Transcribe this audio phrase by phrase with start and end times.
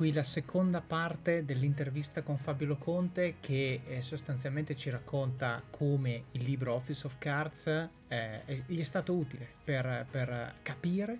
[0.00, 6.42] qui la seconda parte dell'intervista con Fabio Loconte che eh, sostanzialmente ci racconta come il
[6.42, 7.66] libro Office of Cards
[8.08, 11.18] eh, gli è stato utile per, per, capire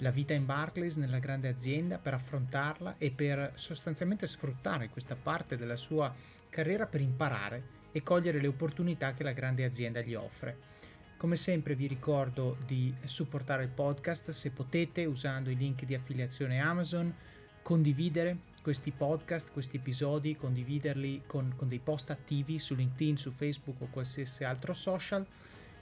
[0.00, 5.56] la vita in Barclays nella grande azienda, per affrontarla e per sostanzialmente sfruttare questa parte
[5.56, 6.14] della sua
[6.50, 10.70] carriera per imparare e cogliere le opportunità che la grande azienda gli offre.
[11.16, 16.60] Come sempre vi ricordo di supportare il podcast se potete usando i link di affiliazione
[16.60, 17.14] Amazon,
[17.62, 23.80] condividere questi podcast, questi episodi, condividerli con, con dei post attivi su LinkedIn, su Facebook
[23.80, 25.26] o qualsiasi altro social.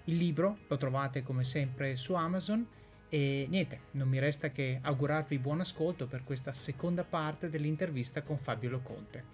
[0.05, 2.67] Il libro lo trovate come sempre su Amazon
[3.09, 8.39] e niente, non mi resta che augurarvi buon ascolto per questa seconda parte dell'intervista con
[8.39, 9.25] Fabio Loconte.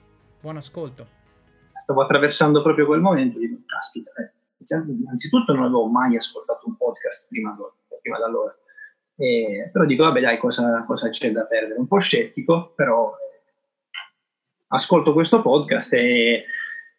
[0.41, 1.25] Buon ascolto.
[1.79, 7.29] Stavo attraversando proprio quel momento di caspita, eh innanzitutto non avevo mai ascoltato un podcast
[7.29, 7.57] prima,
[8.01, 8.57] prima da allora,
[9.17, 11.79] eh, però dico, vabbè dai, cosa, cosa, c'è da perdere?
[11.79, 13.37] Un po' scettico, però eh,
[14.69, 16.45] ascolto questo podcast e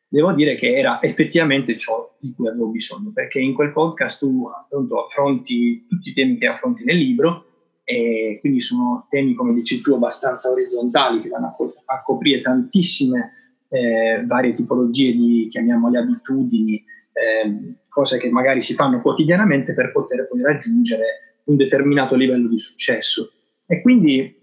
[0.08, 4.48] devo dire che era effettivamente ciò di cui avevo bisogno, perché in quel podcast tu
[4.48, 7.46] appunto affronti tutti i temi che affronti nel libro
[7.84, 13.34] e quindi sono temi, come dici tu, abbastanza orizzontali che vanno a, coprire tantissime
[13.70, 20.28] eh, varie tipologie di, chiamiamole, abitudini, eh, cose che magari si fanno quotidianamente per poter
[20.28, 23.32] poi raggiungere un determinato livello di successo.
[23.66, 24.36] E quindi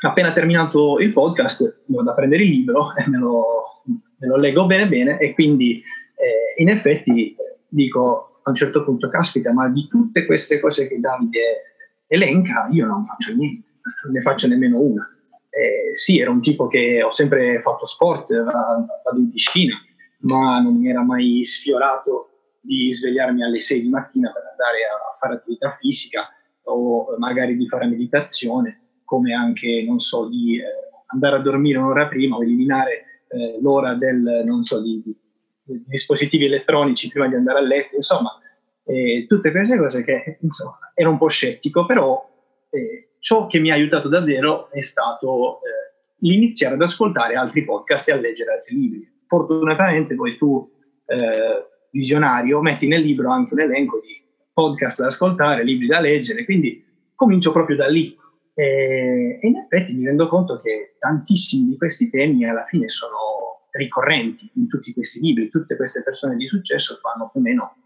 [0.00, 4.66] appena terminato il podcast vado a prendere il libro e me lo, me lo leggo
[4.66, 5.82] bene bene e quindi
[6.14, 7.34] eh, in effetti
[7.68, 11.74] dico a un certo punto, caspita, ma di tutte queste cose che Davide
[12.06, 13.68] elenca io non faccio niente,
[14.04, 15.06] non ne faccio nemmeno una.
[15.50, 19.74] Eh, sì, ero un tipo che ho sempre fatto sport, vado in piscina,
[20.20, 25.16] ma non mi era mai sfiorato di svegliarmi alle 6 di mattina per andare a
[25.18, 26.28] fare attività fisica
[26.68, 30.64] o magari di fare meditazione, come anche, non so, di eh,
[31.06, 35.16] andare a dormire un'ora prima o eliminare eh, l'ora del, non so, di, di,
[35.62, 38.38] di, dispositivi elettronici prima di andare a letto, insomma,
[38.84, 42.28] eh, tutte queste cose che, insomma, ero un po' scettico, però
[42.70, 48.08] eh, ciò che mi ha aiutato davvero è stato eh, l'iniziare ad ascoltare altri podcast
[48.08, 49.12] e a leggere altri libri.
[49.26, 50.70] Fortunatamente poi tu,
[51.06, 54.22] eh, visionario, metti nel libro anche un elenco di
[54.58, 58.16] podcast da ascoltare, libri da leggere, quindi comincio proprio da lì.
[58.54, 64.50] E, in effetti mi rendo conto che tantissimi di questi temi alla fine sono ricorrenti
[64.56, 67.76] in tutti questi libri, tutte queste persone di successo fanno più o meno,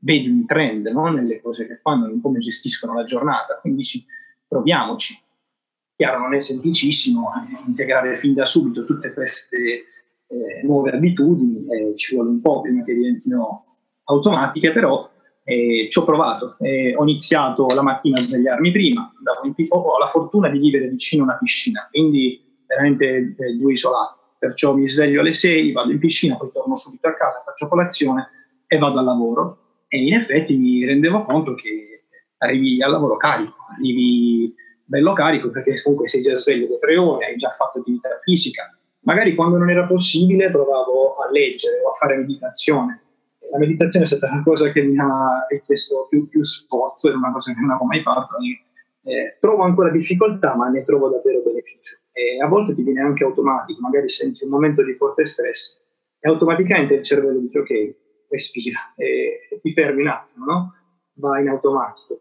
[0.00, 1.08] vedi un trend no?
[1.08, 4.04] nelle cose che fanno, in come gestiscono la giornata, quindi ci,
[4.48, 5.16] proviamoci.
[5.94, 9.84] Chiaro, non è semplicissimo eh, integrare fin da subito tutte queste
[10.26, 15.08] eh, nuove abitudini, eh, ci vuole un po' prima che diventino automatiche, però
[15.48, 16.56] eh, ci ho provato.
[16.58, 19.10] ho iniziato la mattina a svegliarmi prima,
[19.70, 24.16] ho la fortuna di vivere vicino a una piscina, quindi veramente eh, due isolati.
[24.38, 28.28] Perciò mi sveglio alle 6, vado in piscina, poi torno subito a casa, faccio colazione
[28.66, 29.58] e vado al lavoro.
[29.88, 32.02] E in effetti mi rendevo conto che
[32.38, 34.54] arrivi al lavoro carico, arrivi
[34.84, 38.70] bello carico perché comunque sei già sveglio da tre ore, hai già fatto attività fisica,
[39.08, 43.00] Magari quando non era possibile provavo a leggere o a fare meditazione.
[43.50, 47.32] La meditazione è stata una cosa che mi ha richiesto più, più sforzo, è una
[47.32, 48.36] cosa che non avevo mai fatto.
[49.02, 52.02] Eh, trovo ancora difficoltà, ma ne trovo davvero beneficio.
[52.12, 55.80] E a volte ti viene anche automatico, magari senti un momento di forte stress
[56.20, 57.94] e automaticamente il cervello dice ok,
[58.28, 60.74] respira e ti fermi un attimo, no?
[61.14, 62.20] va in automatico.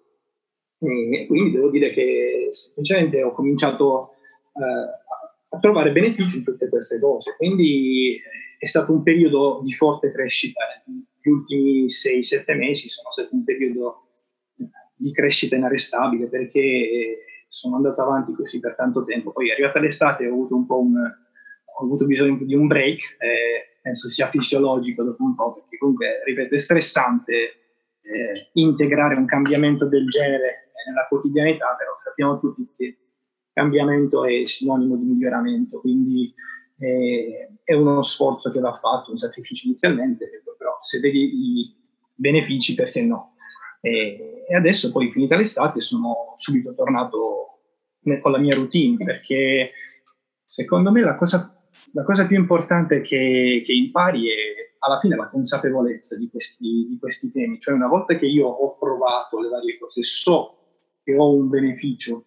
[0.80, 4.12] E quindi devo dire che semplicemente ho cominciato
[4.54, 5.06] eh,
[5.50, 7.36] a trovare benefici in tutte queste cose.
[7.36, 8.22] Quindi eh,
[8.58, 10.62] è stato un periodo di forte crescita.
[10.86, 14.08] Gli ultimi 6-7 mesi sono stato un periodo
[14.58, 17.18] eh, di crescita inarrestabile perché eh,
[17.48, 19.32] sono andato avanti così per tanto tempo.
[19.32, 23.80] Poi arrivata l'estate ho avuto un po' un, ho avuto bisogno di un break, eh,
[23.82, 27.34] penso sia fisiologico dopo un po', perché comunque, ripeto, è stressante
[28.02, 32.98] eh, integrare un cambiamento del genere nella quotidianità, però sappiamo tutti che
[33.54, 36.34] cambiamento è sinonimo di miglioramento, quindi
[36.80, 41.76] eh, è uno sforzo che va fatto, un sacrificio inizialmente, però se vedi i
[42.14, 43.36] benefici perché no.
[43.82, 47.60] E, e adesso poi finita l'estate sono subito tornato
[48.22, 49.72] con la mia routine perché
[50.44, 51.54] secondo me la cosa,
[51.94, 54.36] la cosa più importante che, che, impari è
[54.80, 58.78] alla fine la consapevolezza di questi, di questi temi, cioè una volta che io ho
[58.78, 60.58] provato le varie cose, so
[61.04, 62.24] che ho un beneficio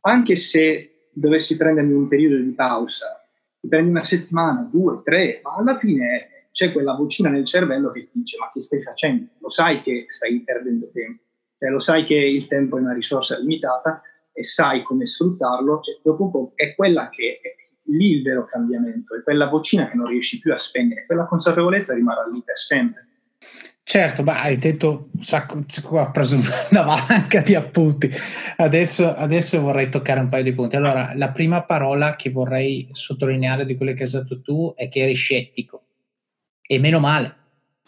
[0.00, 3.25] anche se dovessi prendermi un periodo di pausa,
[3.66, 8.04] ti prendi una settimana, due, tre, ma alla fine c'è quella vocina nel cervello che
[8.04, 9.32] ti dice ma che stai facendo?
[9.40, 11.22] Lo sai che stai perdendo tempo,
[11.58, 14.00] cioè, lo sai che il tempo è una risorsa limitata
[14.32, 17.54] e sai come sfruttarlo, cioè, dopo un po' è quella che è
[17.90, 21.94] lì il vero cambiamento, è quella vocina che non riesci più a spegnere, quella consapevolezza
[21.94, 23.08] rimarrà lì per sempre.
[23.88, 26.34] Certo, ma hai detto un sacco, ho preso
[26.72, 28.10] una valanga di appunti.
[28.56, 30.74] Adesso, adesso, vorrei toccare un paio di punti.
[30.74, 35.02] Allora, la prima parola che vorrei sottolineare di quello che hai usato tu è che
[35.02, 35.84] eri scettico.
[36.62, 37.36] E meno male.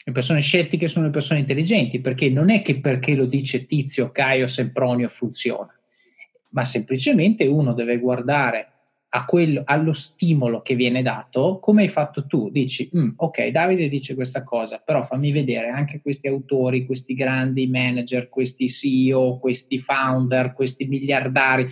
[0.04, 4.12] Le persone scettiche sono le persone intelligenti, perché non è che perché lo dice Tizio,
[4.12, 5.76] Caio, Sempronio funziona,
[6.50, 8.68] ma semplicemente uno deve guardare
[9.24, 14.14] quello, allo stimolo che viene dato, come hai fatto tu, dici, mm, ok, Davide dice
[14.14, 20.52] questa cosa, però fammi vedere anche questi autori, questi grandi manager, questi CEO, questi founder,
[20.52, 21.66] questi miliardari,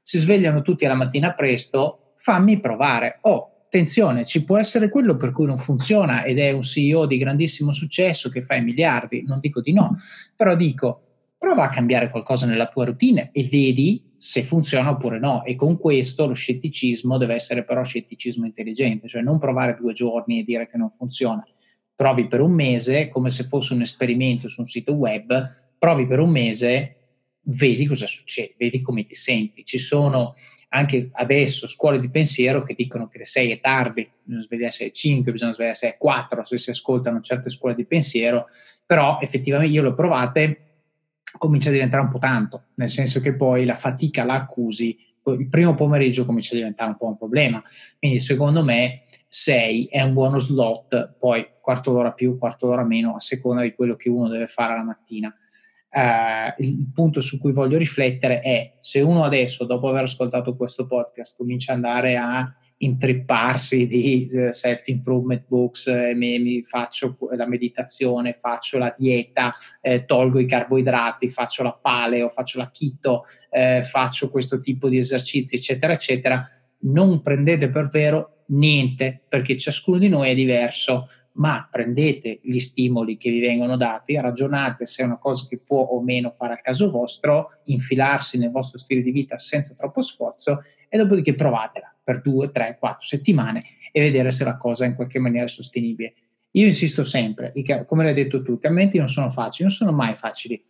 [0.00, 3.18] si svegliano tutti alla mattina presto, fammi provare.
[3.22, 7.18] Oh, attenzione, ci può essere quello per cui non funziona ed è un CEO di
[7.18, 9.90] grandissimo successo che fa i miliardi, non dico di no,
[10.36, 11.05] però dico,
[11.38, 15.44] prova a cambiare qualcosa nella tua routine e vedi se funziona oppure no.
[15.44, 20.40] E con questo lo scetticismo deve essere però scetticismo intelligente, cioè non provare due giorni
[20.40, 21.46] e dire che non funziona.
[21.94, 25.44] Provi per un mese come se fosse un esperimento su un sito web,
[25.78, 26.96] provi per un mese,
[27.42, 29.64] vedi cosa succede, vedi come ti senti.
[29.64, 30.34] Ci sono
[30.70, 34.92] anche adesso scuole di pensiero che dicono che le 6 è tardi, bisogna svegliarsi alle
[34.92, 38.46] 5, bisogna svegliarsi alle 4 se si ascoltano certe scuole di pensiero,
[38.84, 40.65] però effettivamente io le ho provate
[41.38, 44.96] comincia a diventare un po' tanto, nel senso che poi la fatica la accusi,
[45.32, 47.62] il primo pomeriggio comincia a diventare un po' un problema.
[47.98, 53.16] Quindi secondo me 6 è un buono slot, poi quarto d'ora più, quarto d'ora meno,
[53.16, 55.34] a seconda di quello che uno deve fare la mattina.
[55.88, 60.86] Uh, il punto su cui voglio riflettere è se uno adesso, dopo aver ascoltato questo
[60.86, 67.46] podcast, comincia ad andare a intripparsi di eh, self-improvement books, eh, mi, mi, faccio la
[67.46, 73.82] meditazione, faccio la dieta, eh, tolgo i carboidrati, faccio la paleo, faccio la keto, eh,
[73.82, 76.42] faccio questo tipo di esercizi, eccetera, eccetera.
[76.80, 83.16] Non prendete per vero niente, perché ciascuno di noi è diverso, ma prendete gli stimoli
[83.16, 86.60] che vi vengono dati, ragionate se è una cosa che può o meno fare al
[86.60, 92.20] caso vostro, infilarsi nel vostro stile di vita senza troppo sforzo e dopodiché provatela per
[92.20, 96.14] due, tre, quattro settimane e vedere se la cosa è in qualche maniera sostenibile.
[96.52, 97.52] Io insisto sempre,
[97.84, 100.62] come l'hai detto tu, i cambiamenti non sono facili, non sono mai facili.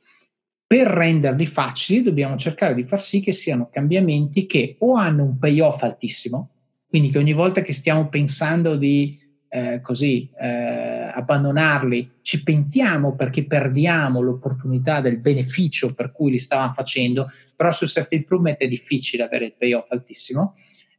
[0.66, 5.38] Per renderli facili dobbiamo cercare di far sì che siano cambiamenti che o hanno un
[5.38, 6.52] payoff altissimo,
[6.88, 13.44] quindi che ogni volta che stiamo pensando di eh, così eh, abbandonarli ci pentiamo perché
[13.44, 19.24] perdiamo l'opportunità del beneficio per cui li stavamo facendo, però su self improvement è difficile
[19.24, 20.54] avere il payoff altissimo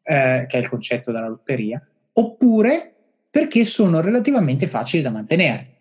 [0.08, 2.94] eh, che è il concetto della lotteria, oppure
[3.30, 5.74] perché sono relativamente facili da mantenere.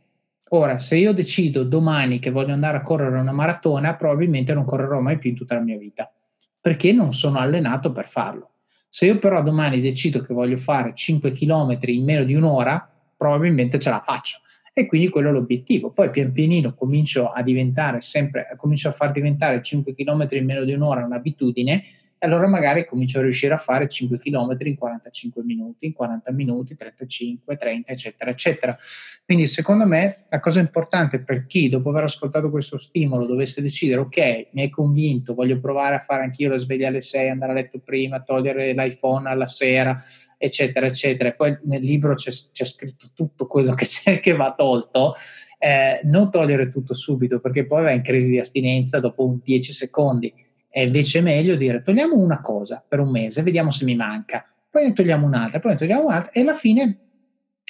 [0.51, 5.01] Ora, se io decido domani che voglio andare a correre una maratona, probabilmente non correrò
[5.01, 6.13] mai più in tutta la mia vita,
[6.61, 8.51] perché non sono allenato per farlo.
[8.89, 13.79] Se io però domani decido che voglio fare 5 km in meno di un'ora, probabilmente
[13.79, 14.39] ce la faccio.
[14.73, 15.91] E quindi quello è l'obiettivo.
[15.91, 20.65] Poi pian pianino comincio a diventare sempre, comincio a far diventare 5 km in meno
[20.65, 21.83] di un'ora un'abitudine
[22.19, 26.75] allora magari comincio a riuscire a fare 5 km in 45 minuti, in 40 minuti,
[26.75, 28.77] 35, 30, eccetera, eccetera.
[29.25, 34.01] Quindi secondo me la cosa importante per chi dopo aver ascoltato questo stimolo dovesse decidere,
[34.01, 37.55] ok, mi hai convinto, voglio provare a fare anch'io la sveglia alle 6, andare a
[37.55, 40.03] letto prima, togliere l'iPhone alla sera,
[40.39, 41.29] eccetera, eccetera.
[41.29, 43.87] E poi nel libro c'è, c'è scritto tutto quello che,
[44.21, 45.15] che va tolto.
[45.59, 50.33] Eh, non togliere tutto subito perché poi va in crisi di astinenza dopo 10 secondi
[50.69, 54.89] è invece meglio dire togliamo una cosa per un mese, vediamo se mi manca, poi
[54.89, 56.99] ne togliamo un'altra, poi ne togliamo un'altra e alla fine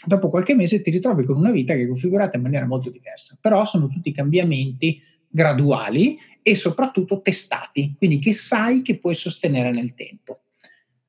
[0.05, 3.38] dopo qualche mese ti ritrovi con una vita che è configurata in maniera molto diversa.
[3.41, 9.95] Però sono tutti cambiamenti graduali e soprattutto testati, quindi che sai che puoi sostenere nel
[9.95, 10.41] tempo.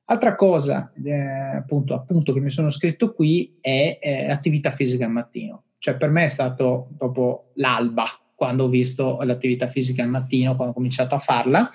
[0.04, 1.12] Altra cosa, eh,
[1.56, 5.64] appunto, appunto, che mi sono scritto qui è eh, l'attività fisica al mattino.
[5.78, 8.06] Cioè per me è stato proprio l'alba
[8.38, 11.68] quando ho visto l'attività fisica al mattino, quando ho cominciato a farla,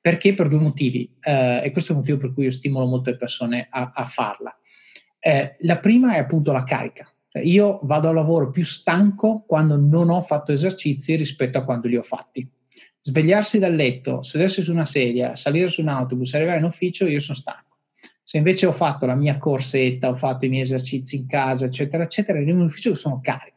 [0.00, 3.10] perché per due motivi, eh, e questo è il motivo per cui io stimolo molto
[3.10, 4.56] le persone a, a farla.
[5.18, 7.12] Eh, la prima è appunto la carica.
[7.28, 11.88] Cioè, io vado al lavoro più stanco quando non ho fatto esercizi rispetto a quando
[11.88, 12.48] li ho fatti.
[13.00, 17.18] Svegliarsi dal letto, sedersi su una sedia, salire su un autobus, arrivare in ufficio, io
[17.18, 17.78] sono stanco.
[18.22, 22.04] Se invece ho fatto la mia corsetta, ho fatto i miei esercizi in casa, eccetera,
[22.04, 23.55] eccetera, in ufficio sono carico.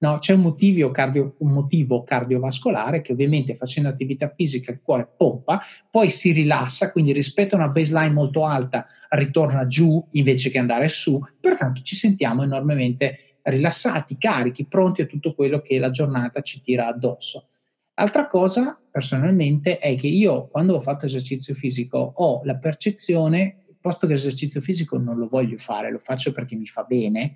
[0.00, 5.12] No, c'è un motivo, cardio, un motivo, cardiovascolare che ovviamente facendo attività fisica il cuore
[5.16, 10.58] pompa, poi si rilassa, quindi rispetto a una baseline molto alta ritorna giù invece che
[10.58, 16.42] andare su, pertanto ci sentiamo enormemente rilassati, carichi, pronti a tutto quello che la giornata
[16.42, 17.48] ci tira addosso.
[17.94, 24.06] Altra cosa, personalmente, è che io quando ho fatto esercizio fisico ho la percezione, posto
[24.06, 27.34] che l'esercizio fisico non lo voglio fare, lo faccio perché mi fa bene,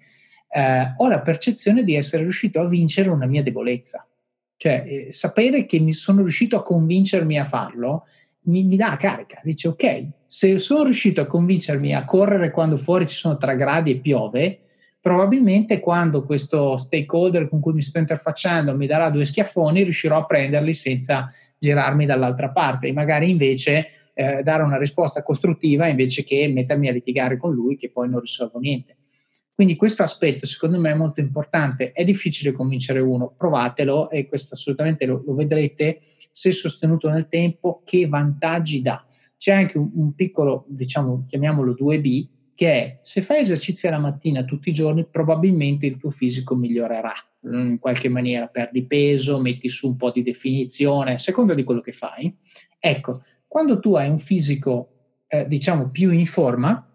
[0.54, 4.06] eh, ho la percezione di essere riuscito a vincere una mia debolezza.
[4.56, 8.04] Cioè, eh, sapere che mi sono riuscito a convincermi a farlo
[8.44, 9.40] mi, mi, dà carica.
[9.42, 13.92] Dice, ok, se sono riuscito a convincermi a correre quando fuori ci sono 3 gradi
[13.92, 14.58] e piove,
[15.00, 20.26] probabilmente quando questo stakeholder con cui mi sto interfacciando mi darà due schiaffoni, riuscirò a
[20.26, 21.28] prenderli senza
[21.58, 26.92] girarmi dall'altra parte e magari invece eh, dare una risposta costruttiva invece che mettermi a
[26.92, 28.96] litigare con lui che poi non risolvo niente.
[29.54, 34.54] Quindi questo aspetto secondo me è molto importante, è difficile convincere uno, provatelo e questo
[34.54, 39.04] assolutamente lo, lo vedrete se sostenuto nel tempo, che vantaggi dà.
[39.36, 44.44] C'è anche un, un piccolo, diciamo, chiamiamolo 2B, che è se fai esercizio la mattina
[44.44, 47.12] tutti i giorni, probabilmente il tuo fisico migliorerà
[47.44, 51.80] in qualche maniera, perdi peso, metti su un po' di definizione, a seconda di quello
[51.80, 52.34] che fai.
[52.78, 56.86] Ecco, quando tu hai un fisico, eh, diciamo, più in forma,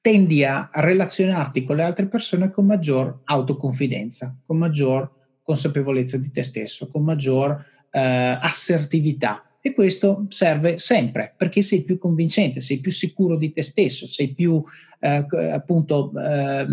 [0.00, 5.10] tendi a relazionarti con le altre persone con maggior autoconfidenza, con maggior
[5.42, 9.44] consapevolezza di te stesso, con maggior eh, assertività.
[9.62, 14.32] E questo serve sempre perché sei più convincente, sei più sicuro di te stesso, sei
[14.32, 14.62] più
[15.00, 16.66] eh, appunto eh,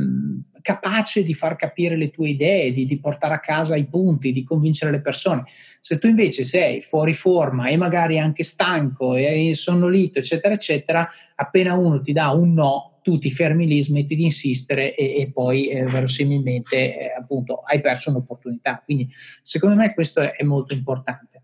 [0.62, 4.44] capace di far capire le tue idee, di, di, portare a casa i punti, di
[4.44, 5.44] convincere le persone.
[5.82, 11.74] Se tu invece sei fuori forma e magari anche stanco e sonnolito, eccetera, eccetera, appena
[11.76, 15.70] uno ti dà un no, tu ti fermi lì, smetti di insistere e, e poi
[15.70, 18.82] eh, verosimilmente eh, appunto hai perso un'opportunità.
[18.84, 19.08] Quindi
[19.42, 21.44] secondo me questo è, molto importante.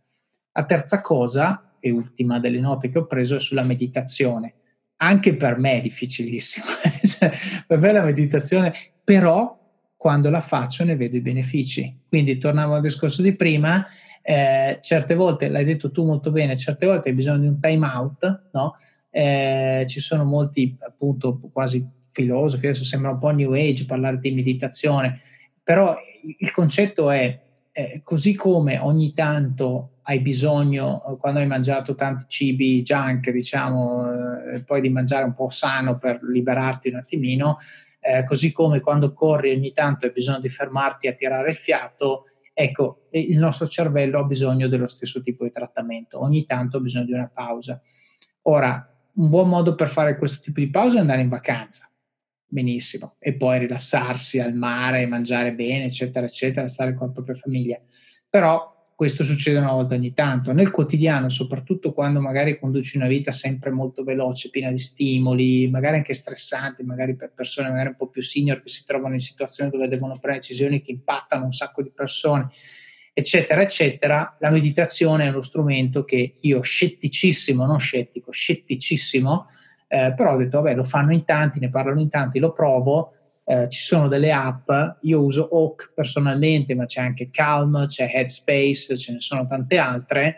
[0.52, 4.56] La terza cosa, e ultima delle note che ho preso, è sulla meditazione.
[4.98, 6.66] Anche per me è difficilissimo.
[7.66, 9.58] Per me la meditazione, però
[9.96, 12.02] quando la faccio ne vedo i benefici.
[12.10, 13.86] Quindi tornavo al discorso di prima,
[14.22, 17.88] eh, certe volte, l'hai detto tu molto bene, certe volte hai bisogno di un time
[17.88, 18.74] out, no?
[19.16, 24.32] Eh, ci sono molti appunto quasi filosofi, adesso sembra un po' new age parlare di
[24.32, 25.20] meditazione,
[25.62, 25.96] però
[26.40, 27.40] il concetto è
[27.72, 34.64] eh, così come ogni tanto hai bisogno, quando hai mangiato tanti cibi junk, diciamo, eh,
[34.64, 37.58] poi di mangiare un po' sano per liberarti un attimino,
[38.00, 42.26] eh, così come quando corri ogni tanto hai bisogno di fermarti a tirare il fiato,
[42.52, 47.06] ecco, il nostro cervello ha bisogno dello stesso tipo di trattamento, ogni tanto ha bisogno
[47.06, 47.80] di una pausa.
[48.44, 51.88] Ora, un buon modo per fare questo tipo di pausa è andare in vacanza
[52.54, 57.82] benissimo, e poi rilassarsi al mare, mangiare bene, eccetera, eccetera, stare con la propria famiglia.
[58.30, 60.54] Però questo succede una volta ogni tanto.
[60.54, 65.98] Nel quotidiano, soprattutto quando magari conduci una vita sempre molto veloce, piena di stimoli, magari
[65.98, 69.72] anche stressanti, magari per persone magari un po' più senior che si trovano in situazioni
[69.72, 72.48] dove devono prendere decisioni che impattano un sacco di persone,
[73.14, 79.46] eccetera, eccetera, la meditazione è uno strumento che io scetticissimo, non scettico, scetticissimo,
[79.88, 83.14] eh, però ho detto, vabbè, lo fanno in tanti, ne parlano in tanti, lo provo.
[83.46, 84.70] Eh, ci sono delle app,
[85.02, 90.36] io uso Oak personalmente, ma c'è anche Calm, c'è Headspace, ce ne sono tante altre.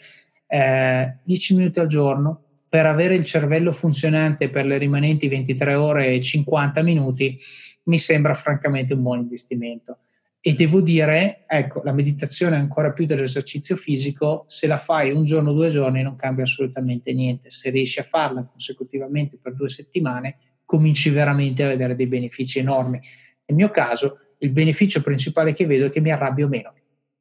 [0.48, 6.08] Eh, 10 minuti al giorno per avere il cervello funzionante per le rimanenti 23 ore
[6.08, 7.40] e 50 minuti
[7.84, 10.00] mi sembra francamente un buon investimento.
[10.48, 15.50] E devo dire, ecco, la meditazione ancora più dell'esercizio fisico, se la fai un giorno
[15.50, 17.50] o due giorni non cambia assolutamente niente.
[17.50, 23.00] Se riesci a farla consecutivamente per due settimane, cominci veramente a vedere dei benefici enormi.
[23.44, 26.76] Nel mio caso, il beneficio principale che vedo è che mi arrabbio meno,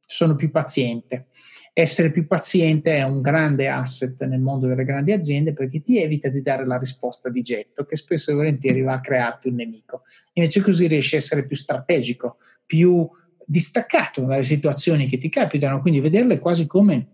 [0.07, 1.29] sono più paziente.
[1.77, 6.29] Essere più paziente è un grande asset nel mondo delle grandi aziende perché ti evita
[6.29, 10.03] di dare la risposta di getto, che spesso e volentieri va a crearti un nemico.
[10.35, 13.09] Invece così riesci a essere più strategico, più
[13.45, 17.09] distaccato dalle situazioni che ti capitano, quindi vederle quasi come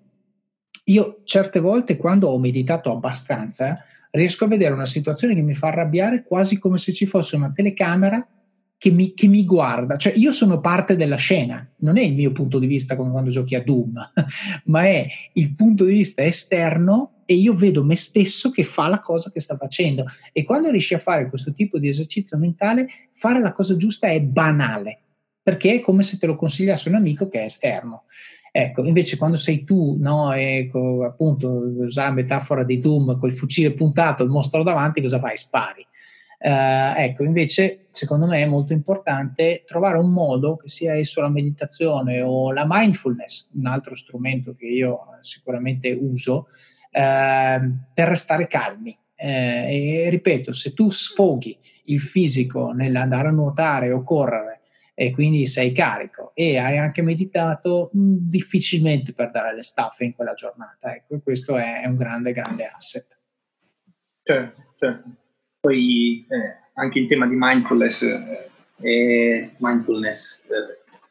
[0.84, 5.68] io certe volte quando ho meditato abbastanza riesco a vedere una situazione che mi fa
[5.68, 8.26] arrabbiare quasi come se ci fosse una telecamera
[8.80, 12.32] che mi, che mi, guarda, cioè io sono parte della scena, non è il mio
[12.32, 13.92] punto di vista come quando giochi a Doom,
[14.64, 19.00] ma è il punto di vista esterno e io vedo me stesso che fa la
[19.00, 20.06] cosa che sta facendo.
[20.32, 24.18] E quando riesci a fare questo tipo di esercizio mentale, fare la cosa giusta è
[24.22, 25.00] banale
[25.42, 28.04] perché è come se te lo consigliasse un amico che è esterno.
[28.50, 33.74] Ecco, invece quando sei tu, no, ecco, appunto, usare la metafora di Doom, col fucile
[33.74, 35.36] puntato, il mostro davanti, cosa fai?
[35.36, 35.86] Spari.
[36.42, 41.28] Uh, ecco, invece, secondo me è molto importante trovare un modo, che sia esso la
[41.28, 46.46] meditazione o la mindfulness, un altro strumento che io sicuramente uso,
[46.92, 48.98] uh, per restare calmi.
[49.16, 54.62] Uh, e ripeto, se tu sfoghi il fisico nell'andare a nuotare o correre,
[54.94, 60.14] e quindi sei carico e hai anche meditato mh, difficilmente per dare le staffe in
[60.14, 60.94] quella giornata.
[60.94, 63.18] Ecco, questo è, è un grande, grande asset.
[64.22, 65.19] Certo, certo.
[65.60, 68.02] Poi eh, anche in tema di mindfulness,
[68.80, 70.42] eh, mindfulness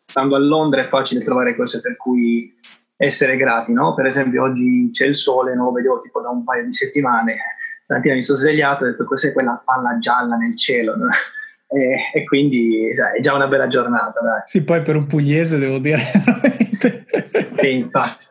[0.10, 2.52] stando a Londra è facile trovare cose per cui
[2.98, 3.94] essere grati, no?
[3.94, 7.38] Per esempio oggi c'è il sole, non lo vedevo tipo da un paio di settimane,
[7.84, 11.08] stamattina mi sono svegliato e ho detto cos'è quella palla gialla nel cielo, no?
[11.70, 14.20] e, e, quindi sai, è già una bella giornata.
[14.20, 14.42] Dai.
[14.46, 16.02] Sì, poi per un pugliese devo dire.
[17.56, 18.26] sì, infatti.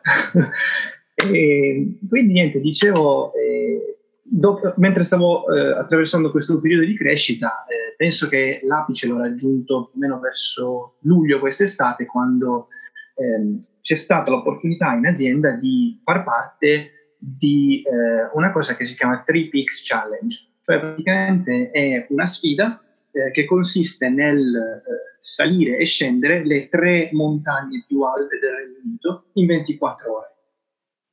[1.33, 3.98] e, quindi niente, dicevo, eh,
[4.29, 9.89] dopo, mentre stavo eh, attraversando questo periodo di crescita, eh, penso che l'apice l'ho raggiunto
[9.91, 12.67] più o meno verso luglio quest'estate, quando
[13.15, 18.95] ehm, c'è stata l'opportunità in azienda di far parte di eh, una cosa che si
[18.95, 22.81] chiama Three Peaks Challenge, cioè praticamente è una sfida
[23.11, 28.79] eh, che consiste nel eh, salire e scendere le tre montagne più alte del Regno
[28.83, 30.33] Unito in 24 ore.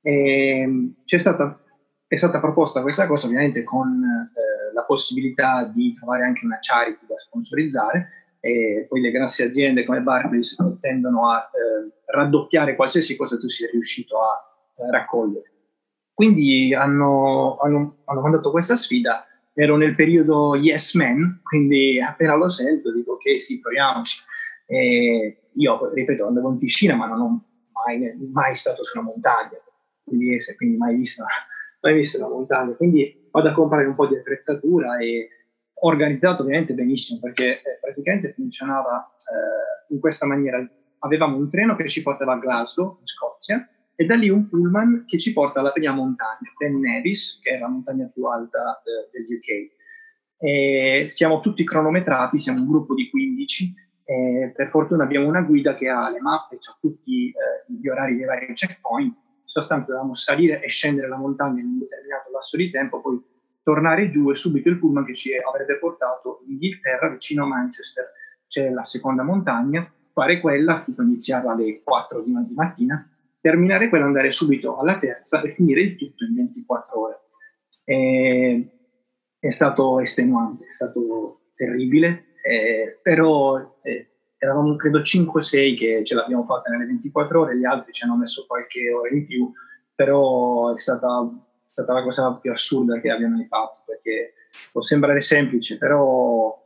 [0.02, 1.60] E, ehm, c'è stata
[2.08, 7.04] è stata proposta questa cosa ovviamente con eh, la possibilità di trovare anche una charity
[7.06, 8.08] da sponsorizzare
[8.40, 13.68] e poi le grosse aziende come Barclays tendono a eh, raddoppiare qualsiasi cosa tu sia
[13.72, 14.40] riuscito a
[14.76, 15.50] eh, raccogliere.
[16.14, 22.48] Quindi hanno, hanno, hanno, mandato questa sfida, ero nel periodo yes man, quindi appena lo
[22.48, 24.22] sento dico ok sì, proviamoci.
[24.66, 27.44] E io, ripeto, andavo in piscina ma non ho
[27.84, 29.58] mai, mai stato su una montagna,
[30.04, 31.24] quindi, quindi mai visto
[31.80, 35.28] mai visto una montagna, quindi vado a comprare un po' di attrezzatura e
[35.80, 40.66] organizzato ovviamente benissimo perché eh, praticamente funzionava eh, in questa maniera.
[41.00, 45.04] Avevamo un treno che ci portava a Glasgow, in Scozia, e da lì un pullman
[45.06, 49.10] che ci porta alla prima montagna, Ben Nevis, che è la montagna più alta eh,
[49.10, 49.74] degli UK.
[50.38, 55.74] E siamo tutti cronometrati, siamo un gruppo di 15, e per fortuna abbiamo una guida
[55.74, 59.16] che ha le mappe, ha tutti eh, gli orari dei vari checkpoint,
[59.60, 63.22] sostanza dovevamo salire e scendere la montagna in un determinato lasso di tempo, poi
[63.62, 68.12] tornare giù e subito il pullman che ci avrebbe portato in Inghilterra, vicino a Manchester,
[68.46, 74.30] c'è la seconda montagna, fare quella, tipo iniziarla alle 4 di mattina, terminare quella, andare
[74.30, 77.20] subito alla terza e finire il tutto in 24 ore.
[77.84, 78.70] E,
[79.38, 84.15] è stato estenuante, è stato terribile, eh, però eh,
[84.46, 88.44] eravamo credo 5-6 che ce l'abbiamo fatta nelle 24 ore, gli altri ci hanno messo
[88.46, 89.52] qualche ora in più,
[89.94, 94.34] però è stata, è stata la cosa più assurda che abbiamo mai fatto, perché
[94.72, 96.64] può sembrare semplice, però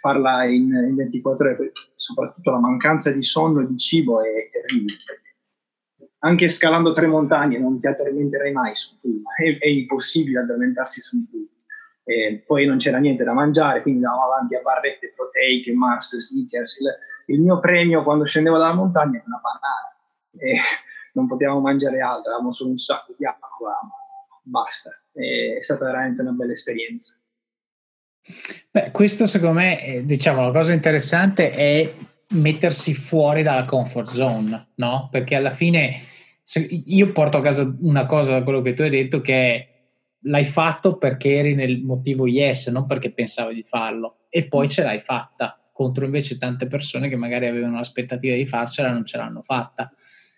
[0.00, 4.96] farla in, in 24 ore, soprattutto la mancanza di sonno e di cibo è terribile.
[6.20, 11.00] Anche scalando tre montagne non ti addormenterai mai su un pullman, è, è impossibile addormentarsi
[11.00, 11.57] su un pullman
[12.08, 16.80] e poi non c'era niente da mangiare, quindi andavamo avanti a barrette proteiche, Mars, Snickers.
[16.80, 19.94] Il, il mio premio quando scendevo dalla montagna era una banana
[20.38, 20.58] e
[21.12, 23.78] non potevamo mangiare altro, avevamo solo un sacco di acqua,
[24.40, 24.90] basta.
[25.12, 27.14] È stata veramente una bella esperienza.
[28.70, 31.94] Beh, questo secondo me, diciamo, la cosa interessante è
[32.30, 35.08] mettersi fuori dalla comfort zone, no?
[35.10, 36.00] Perché alla fine
[36.86, 39.77] io porto a casa una cosa da quello che tu hai detto che è
[40.22, 44.82] l'hai fatto perché eri nel motivo yes, non perché pensavi di farlo, e poi ce
[44.82, 49.16] l'hai fatta contro invece tante persone che magari avevano l'aspettativa di farcela e non ce
[49.16, 49.92] l'hanno fatta.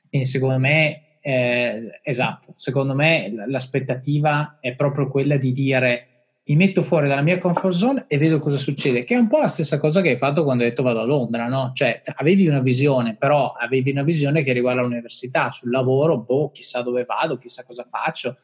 [0.08, 6.10] Quindi secondo me, eh, esatto, secondo me l'aspettativa è proprio quella di dire
[6.50, 9.38] mi metto fuori dalla mia comfort zone e vedo cosa succede, che è un po'
[9.38, 11.70] la stessa cosa che hai fatto quando hai detto vado a Londra, no?
[11.72, 16.82] Cioè avevi una visione, però avevi una visione che riguarda l'università, sul lavoro, boh, chissà
[16.82, 18.36] dove vado, chissà cosa faccio,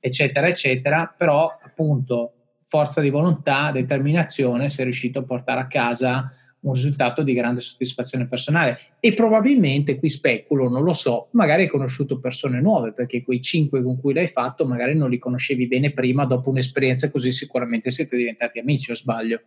[0.00, 2.32] eccetera, eccetera, però appunto
[2.64, 8.26] forza di volontà, determinazione, sei riuscito a portare a casa un risultato di grande soddisfazione
[8.26, 13.40] personale e probabilmente qui speculo, non lo so, magari hai conosciuto persone nuove perché quei
[13.40, 17.90] cinque con cui l'hai fatto magari non li conoscevi bene prima, dopo un'esperienza così sicuramente
[17.90, 19.40] siete diventati amici o sbaglio?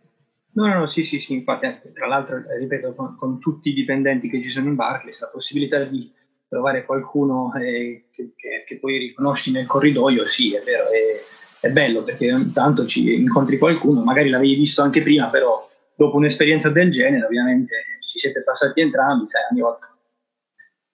[0.54, 4.28] No, no, no, sì, sì, sì, infatti tra l'altro, ripeto, con, con tutti i dipendenti
[4.28, 6.12] che ci sono in Barclays, la possibilità di
[6.54, 11.68] trovare qualcuno eh, che, che, che, poi riconosci nel corridoio, sì, è vero, è, è
[11.70, 16.70] bello perché ogni tanto ci incontri qualcuno, magari l'avevi visto anche prima, però dopo un'esperienza
[16.70, 17.74] del genere ovviamente
[18.06, 19.88] ci siete passati entrambi, sai, ogni volta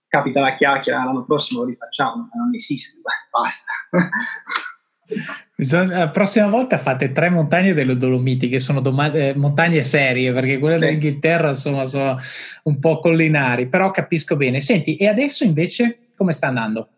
[0.09, 3.71] capita la chiacchiera, l'anno prossimo lo rifacciamo, non esiste, basta.
[5.57, 10.59] La prossima volta fate tre montagne delle Dolomiti, che sono doma- eh, montagne serie, perché
[10.59, 10.81] quelle sì.
[10.81, 12.17] dell'Inghilterra insomma sono
[12.65, 14.61] un po' collinari, però capisco bene.
[14.61, 16.89] Senti, e adesso invece come sta andando?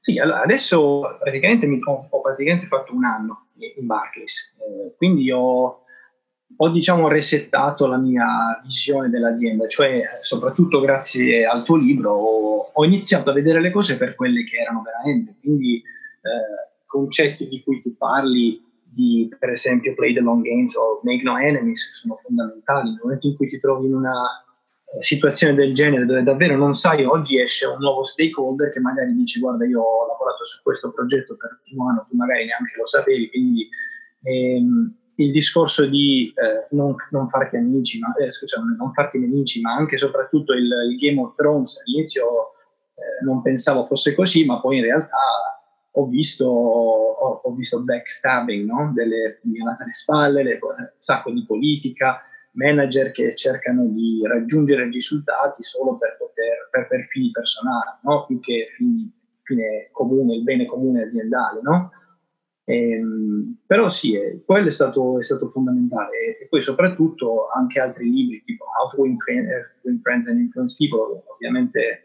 [0.00, 5.30] Sì, allora, adesso praticamente mi, ho, ho, praticamente fatto un anno in Barclays, eh, quindi
[5.32, 5.84] ho,
[6.56, 12.84] ho diciamo resettato la mia visione dell'azienda, cioè soprattutto grazie al tuo libro ho, ho
[12.84, 17.80] iniziato a vedere le cose per quelle che erano veramente, quindi eh, concetti di cui
[17.80, 22.90] tu parli, di per esempio play the long games o make no enemies sono fondamentali,
[22.90, 24.44] nel momento in cui ti trovi in una
[24.92, 29.14] eh, situazione del genere dove davvero non sai, oggi esce un nuovo stakeholder che magari
[29.14, 32.86] dice guarda io ho lavorato su questo progetto per un anno, tu magari neanche lo
[32.86, 33.68] sapevi, quindi
[34.24, 39.60] ehm, il discorso di eh, non, non, farti amici, ma, eh, scusate, non farti nemici,
[39.60, 41.78] ma anche e soprattutto il, il, Game of Thrones.
[41.84, 42.24] All'inizio
[42.94, 45.49] eh, non pensavo fosse così, ma poi in realtà
[45.92, 48.92] ho visto, ho, ho visto backstabbing, no?
[48.94, 52.22] delle pugnalate alle spalle, le, un sacco di politica,
[52.52, 58.26] manager che cercano di raggiungere risultati solo per, poter, per, per fini personali, no?
[58.26, 59.10] più che fini,
[59.42, 61.60] fine comune, il bene comune aziendale.
[61.62, 61.90] No?
[62.64, 68.08] Ehm, però sì, eh, quello è stato, è stato fondamentale e, poi soprattutto anche altri
[68.08, 72.04] libri tipo How to Win, eh, Win Friends and Influence People, ovviamente.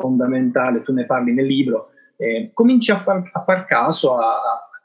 [0.00, 4.40] fondamentale, tu ne parli nel libro, eh, cominci a far, a far caso a,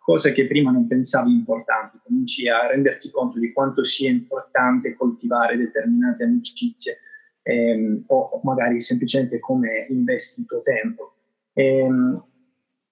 [0.05, 5.57] cose che prima non pensavi importanti, cominci a renderti conto di quanto sia importante coltivare
[5.57, 6.99] determinate amicizie
[7.41, 11.15] ehm, o magari semplicemente come investi il tuo tempo.
[11.53, 12.23] Ehm,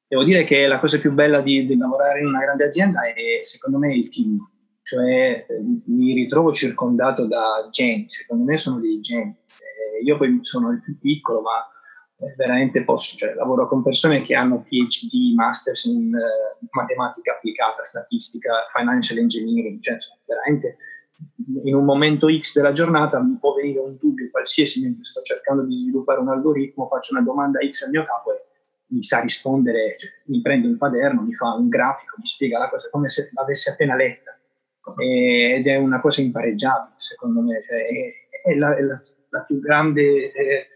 [0.07, 3.43] devo dire che la cosa più bella di, di, lavorare in una grande azienda è
[3.43, 4.39] secondo me il team,
[4.81, 5.45] cioè
[5.85, 9.29] mi ritrovo circondato da geni, secondo me sono dei geni.
[9.29, 11.67] Eh, io poi sono il più piccolo, ma
[12.37, 18.67] veramente posso, cioè, lavoro con persone che hanno PhD, masters in uh, matematica applicata, statistica,
[18.75, 20.77] financial engineering, cioè veramente
[21.63, 25.63] in un momento X della giornata mi può venire un dubbio qualsiasi mentre sto cercando
[25.63, 28.41] di sviluppare un algoritmo, faccio una domanda X al mio capo e
[28.87, 32.69] mi sa rispondere, cioè, mi prende un quaderno, mi fa un grafico, mi spiega la
[32.69, 34.37] cosa come se l'avessi appena letta.
[34.97, 39.39] E, ed è una cosa impareggiabile secondo me, cioè, è, è, la, è la, la,
[39.41, 40.31] più grande...
[40.31, 40.67] Eh,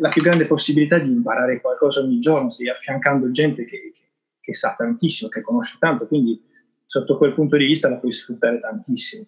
[0.00, 4.02] la, più grande possibilità di imparare qualcosa ogni giorno, stai affiancando gente che, che,
[4.40, 6.42] che, sa tantissimo, che conosce tanto, quindi
[6.84, 9.26] sotto quel punto di vista la puoi sfruttare tantissimo.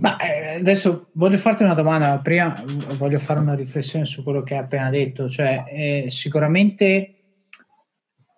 [0.00, 2.62] Ma eh, adesso voglio farti una domanda, prima
[2.96, 7.14] voglio fare una riflessione su quello che hai appena detto, cioè eh, sicuramente,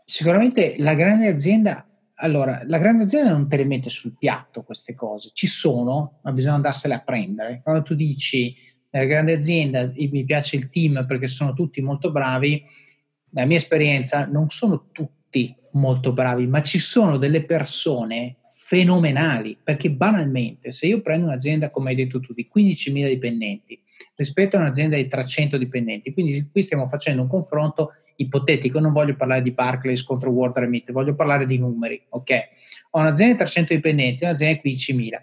[0.04, 1.85] sicuramente la grande azienda
[2.22, 6.33] allora, la grande azienda non te le mette sul piatto queste cose, ci sono, ma
[6.33, 7.61] bisogna andarsene a prendere.
[7.62, 8.54] Quando tu dici
[8.90, 12.62] nella grande azienda mi piace il team perché sono tutti molto bravi,
[13.31, 19.90] la mia esperienza non sono tutti molto bravi, ma ci sono delle persone fenomenali, perché
[19.90, 23.81] banalmente se io prendo un'azienda, come hai detto tu, di 15.000 dipendenti
[24.16, 29.14] rispetto a un'azienda di 300 dipendenti, quindi qui stiamo facendo un confronto ipotetico, non voglio
[29.14, 32.31] parlare di Barclays contro World voglio parlare di numeri, ok?
[32.90, 35.22] Ho un'azienda di 300 dipendenti, un'azienda di 15.000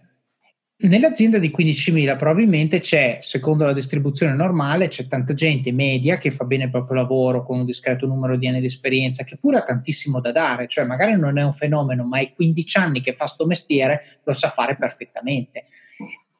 [0.80, 6.44] Nell'azienda di 15.000 probabilmente c'è, secondo la distribuzione normale, c'è tanta gente media che fa
[6.44, 9.64] bene il proprio lavoro con un discreto numero di anni di esperienza, che pure ha
[9.64, 13.26] tantissimo da dare, cioè magari non è un fenomeno, ma ai 15 anni che fa
[13.26, 15.64] sto mestiere lo sa fare perfettamente.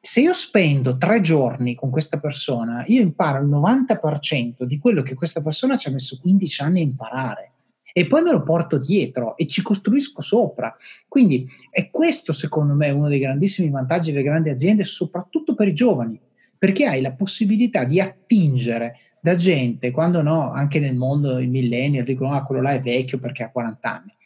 [0.00, 5.16] Se io spendo tre giorni con questa persona, io imparo il 90% di quello che
[5.16, 7.52] questa persona ci ha messo 15 anni a imparare
[7.92, 10.74] e poi me lo porto dietro e ci costruisco sopra.
[11.08, 15.74] Quindi è questo secondo me uno dei grandissimi vantaggi delle grandi aziende, soprattutto per i
[15.74, 16.20] giovani,
[16.58, 22.04] perché hai la possibilità di attingere da gente, quando no, anche nel mondo i millennial
[22.04, 24.16] dicono ah quello là è vecchio perché ha 40 anni.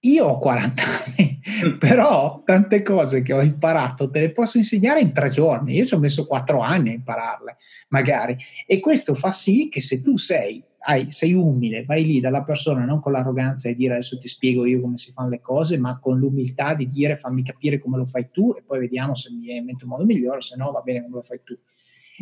[0.00, 1.40] io ho 40 anni,
[1.78, 5.74] però tante cose che ho imparato te le posso insegnare in tre giorni.
[5.74, 7.56] Io ci ho messo quattro anni a impararle,
[7.88, 8.36] magari.
[8.66, 12.84] E questo fa sì che se tu sei, hai, sei umile, vai lì dalla persona
[12.84, 15.98] non con l'arroganza e dire adesso ti spiego io come si fanno le cose, ma
[15.98, 19.54] con l'umiltà di dire fammi capire come lo fai tu e poi vediamo se mi
[19.54, 21.58] invento un modo migliore, se no va bene come lo fai tu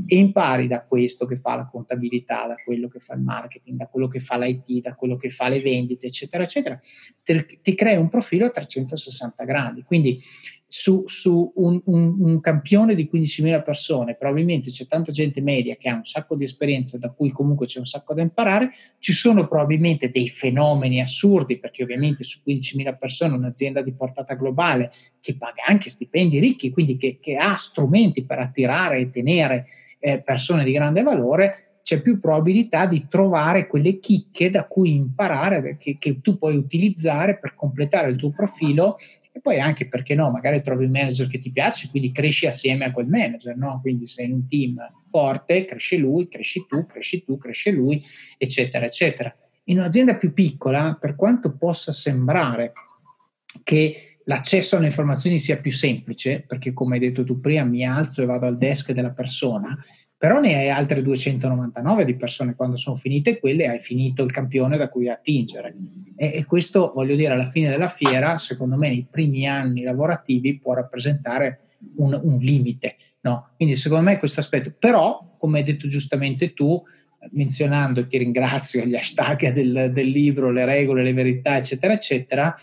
[0.05, 3.87] e impari da questo che fa la contabilità, da quello che fa il marketing, da
[3.87, 6.79] quello che fa l'IT, da quello che fa le vendite, eccetera, eccetera,
[7.23, 9.83] ti, ti crei un profilo a 360 gradi.
[9.83, 10.21] Quindi
[10.69, 15.89] su, su un, un, un, campione di 15.000 persone, probabilmente c'è tanta gente media che
[15.89, 19.47] ha un sacco di esperienza, da cui comunque c'è un sacco da imparare, ci sono
[19.47, 25.63] probabilmente dei fenomeni assurdi, perché ovviamente su 15.000 persone un'azienda di portata globale che paga
[25.67, 29.67] anche stipendi ricchi, quindi che, che ha strumenti per attirare e tenere
[30.01, 35.77] eh, persone di grande valore, c'è più probabilità di trovare quelle chicche da cui imparare,
[35.79, 38.97] che, che tu puoi utilizzare per completare il tuo profilo
[39.37, 42.87] e poi anche perché no, magari trovi un manager che ti piace, quindi cresci assieme
[42.87, 43.81] a quel manager, no?
[43.83, 44.77] Quindi sei in un team
[45.11, 48.03] forte, cresce lui, cresci tu, cresci tu, cresce lui,
[48.39, 49.37] eccetera, eccetera.
[49.65, 52.73] In un'azienda più piccola, per quanto possa sembrare
[53.63, 58.23] che l'accesso alle informazioni sia più semplice, perché come hai detto tu prima mi alzo
[58.23, 59.77] e vado al desk della persona,
[60.19, 64.79] però ne hai altre 299 di persone, quando sono finite quelle hai finito il campione
[64.79, 65.75] da cui attingere.
[66.17, 70.59] E, e questo, voglio dire, alla fine della fiera, secondo me nei primi anni lavorativi
[70.59, 71.61] può rappresentare
[71.97, 72.97] un, un limite.
[73.21, 73.51] No?
[73.57, 76.83] Quindi secondo me questo aspetto, però come hai detto giustamente tu,
[77.33, 82.55] menzionando ti ringrazio gli hashtag del, del libro, le regole, le verità, eccetera, eccetera,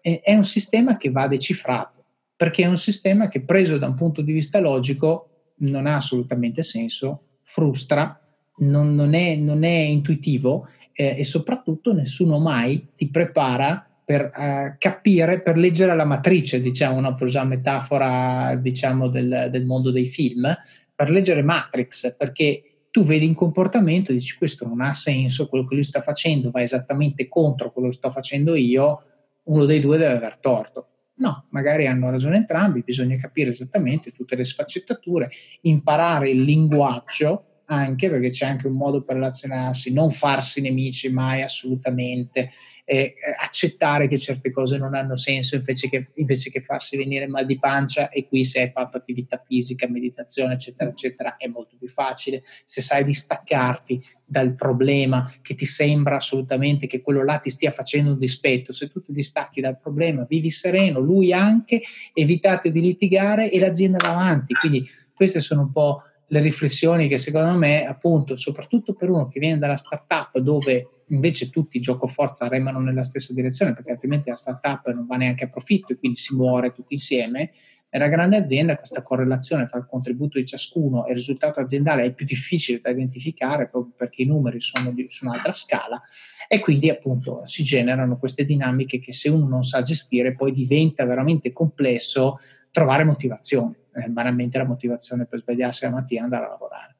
[0.00, 2.04] è un sistema che va decifrato,
[2.36, 5.27] perché è un sistema che preso da un punto di vista logico
[5.58, 8.20] non ha assolutamente senso, frustra,
[8.58, 14.74] non, non, è, non è, intuitivo eh, e soprattutto nessuno mai ti prepara per uh,
[14.78, 17.14] capire, per leggere la matrice, diciamo, no?
[17.14, 20.50] per usare metafora diciamo, del, del mondo dei film,
[20.94, 25.66] per leggere Matrix, perché tu vedi un comportamento e dici questo non ha senso, quello
[25.66, 29.02] che lui sta facendo va esattamente contro quello che sto facendo io,
[29.44, 30.86] uno dei due deve aver torto.
[31.18, 35.30] No, magari hanno ragione entrambi, bisogna capire esattamente tutte le sfaccettature,
[35.62, 41.42] imparare il linguaggio anche perché c'è anche un modo per relazionarsi, non farsi nemici mai
[41.42, 42.50] assolutamente,
[42.84, 47.44] eh, accettare che certe cose non hanno senso invece che, invece che, farsi venire mal
[47.44, 51.88] di pancia e qui se hai fatto attività fisica, meditazione eccetera eccetera è molto più
[51.88, 57.70] facile, se sai distaccarti dal problema che ti sembra assolutamente che quello là ti stia
[57.70, 61.82] facendo un dispetto, se tu ti distacchi dal problema vivi sereno, lui anche,
[62.14, 64.82] evitate di litigare e l'azienda va avanti, quindi
[65.14, 69.58] queste sono un po' le riflessioni che secondo me, appunto, soprattutto per uno che viene
[69.58, 74.92] dalla startup dove invece tutti gioco forza remano nella stessa direzione perché altrimenti la startup
[74.92, 77.50] non va neanche a profitto e quindi si muore tutti insieme,
[77.90, 82.12] nella grande azienda questa correlazione fra il contributo di ciascuno e il risultato aziendale è
[82.12, 86.00] più difficile da identificare proprio perché i numeri sono di, su un'altra scala
[86.46, 91.06] e quindi appunto si generano queste dinamiche che se uno non sa gestire poi diventa
[91.06, 92.36] veramente complesso
[92.70, 96.96] trovare motivazione eh, banalmente la motivazione per svegliarsi la mattina e andare a lavorare.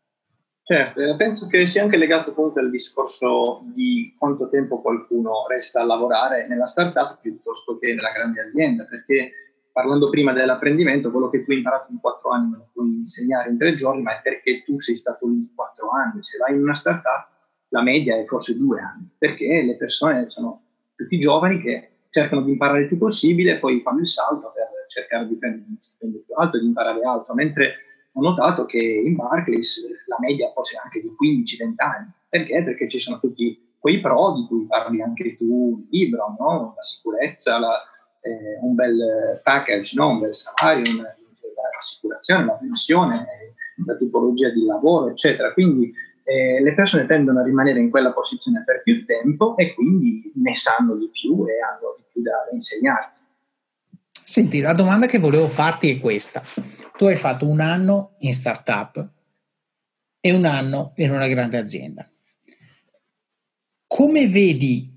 [0.63, 5.85] Certo, penso che sia anche legato comunque al discorso di quanto tempo qualcuno resta a
[5.85, 9.33] lavorare nella startup piuttosto che nella grande azienda, perché
[9.79, 13.49] parlando prima dell'apprendimento, quello che tu hai imparato in quattro anni me lo puoi insegnare
[13.49, 16.21] in tre giorni, ma è perché tu sei stato lì quattro anni.
[16.21, 17.29] Se vai in una startup,
[17.69, 20.63] la media è forse due anni, perché le persone sono
[20.97, 24.67] tutti giovani che cercano di imparare il più possibile e poi fanno il salto per
[24.89, 27.75] cercare di prendere un stipendio più alto e di imparare altro, mentre
[28.15, 32.11] ho notato che in Barclays la media fosse anche di 15-20 anni.
[32.29, 32.65] Perché?
[32.65, 36.73] Perché ci sono tutti quei pro di cui parli anche tu nel libro, no?
[36.75, 37.81] la sicurezza, la,
[38.29, 40.11] eh, un bel package, no?
[40.11, 41.17] un bel salario, una,
[41.75, 43.27] l'assicurazione, la pensione,
[43.87, 45.53] la tipologia di lavoro, eccetera.
[45.53, 45.93] Quindi
[46.25, 50.55] eh, le persone tendono a rimanere in quella posizione per più tempo e quindi ne
[50.55, 53.19] sanno di più e hanno di più da insegnarti.
[54.25, 56.43] Senti, la domanda che volevo farti è questa.
[56.97, 59.09] Tu hai fatto un anno in startup
[60.21, 62.07] e un anno in una grande azienda.
[63.87, 64.95] Come vedi,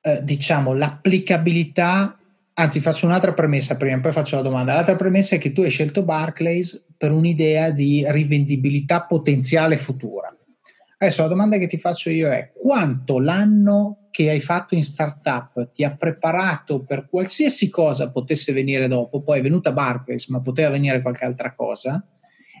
[0.00, 2.18] eh, diciamo, l'applicabilità?
[2.58, 4.72] Anzi, faccio un'altra premessa prima, poi faccio la domanda.
[4.72, 10.34] L'altra premessa è che tu hai scelto Barclays per un'idea di rivendibilità potenziale futura.
[10.96, 15.70] Adesso la domanda che ti faccio io è quanto l'anno che hai fatto in startup
[15.72, 20.70] ti ha preparato per qualsiasi cosa potesse venire dopo, poi è venuta Barclays, ma poteva
[20.70, 22.02] venire qualche altra cosa,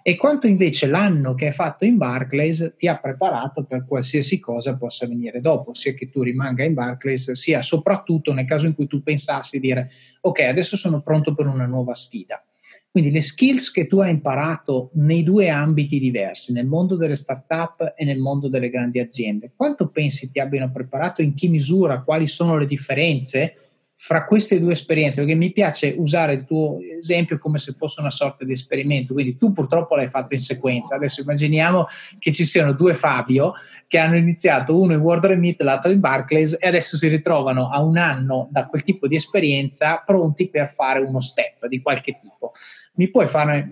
[0.08, 4.76] e quanto invece l'anno che hai fatto in Barclays ti ha preparato per qualsiasi cosa
[4.76, 8.86] possa venire dopo, sia che tu rimanga in Barclays, sia soprattutto nel caso in cui
[8.86, 9.90] tu pensassi di dire
[10.20, 12.40] ok, adesso sono pronto per una nuova sfida.
[12.88, 17.94] Quindi le skills che tu hai imparato nei due ambiti diversi, nel mondo delle start-up
[17.96, 22.28] e nel mondo delle grandi aziende, quanto pensi ti abbiano preparato, in che misura, quali
[22.28, 23.54] sono le differenze
[23.98, 28.10] fra queste due esperienze, perché mi piace usare il tuo esempio come se fosse una
[28.10, 31.86] sorta di esperimento, quindi tu purtroppo l'hai fatto in sequenza, adesso immaginiamo
[32.18, 33.54] che ci siano due Fabio
[33.86, 37.82] che hanno iniziato uno in World Remit, l'altro in Barclays e adesso si ritrovano a
[37.82, 42.52] un anno da quel tipo di esperienza pronti per fare uno step di qualche tipo.
[42.96, 43.68] Mi puoi fare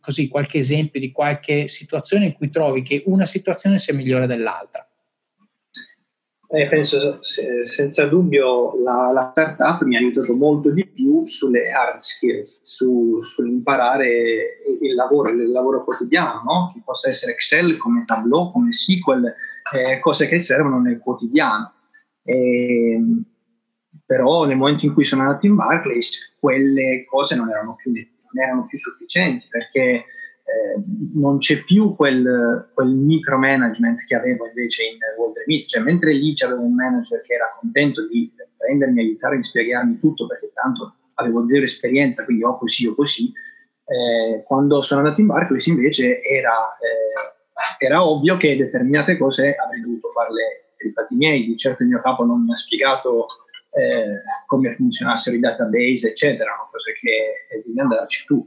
[0.00, 4.88] così qualche esempio di qualche situazione in cui trovi che una situazione sia migliore dell'altra?
[6.48, 11.72] Eh, penso se, senza dubbio la, la, startup mi ha aiutato molto di più sulle
[11.72, 16.70] hard skills, su, sull'imparare il lavoro, il lavoro quotidiano, no?
[16.72, 19.34] che possa essere Excel, come Tableau, come SQL,
[19.74, 21.72] eh, cose che servono nel quotidiano.
[22.22, 23.24] E, ehm,
[24.04, 28.44] però nel momento in cui sono andato in Barclays quelle cose non erano più, non
[28.44, 30.04] erano più sufficienti perché
[30.46, 30.80] eh,
[31.14, 36.34] non c'è più quel, quel micromanagement che avevo invece in Wall Remit, cioè mentre lì
[36.34, 41.64] c'avevo un manager che era contento di prendermi, aiutarmi, spiegarmi tutto perché tanto avevo zero
[41.64, 43.32] esperienza, quindi o così o così,
[43.86, 49.80] eh, quando sono andato in Barclays invece era, eh, era, ovvio che determinate cose avrei
[49.80, 53.26] dovuto farle per i fatti miei, di certo il mio capo non mi ha spiegato
[53.70, 58.46] eh, come funzionassero i database, eccetera, cose che devi andarci tu.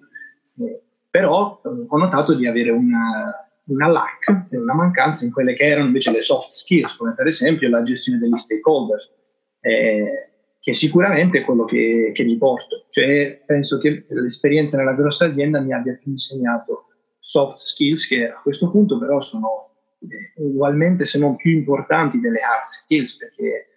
[1.10, 5.65] Eh, però eh, ho notato di avere una, una lack, una mancanza in quelle che
[5.65, 9.15] erano invece le soft skills, come per esempio la gestione degli stakeholders,
[9.62, 12.86] eh, che sicuramente è quello che, che, mi porto.
[12.89, 16.86] Cioè, penso che l'esperienza nella grossa azienda mi abbia più insegnato
[17.19, 22.39] soft skills che a questo punto però sono eh, ugualmente, se non più importanti, delle
[22.39, 23.67] hard skills, perché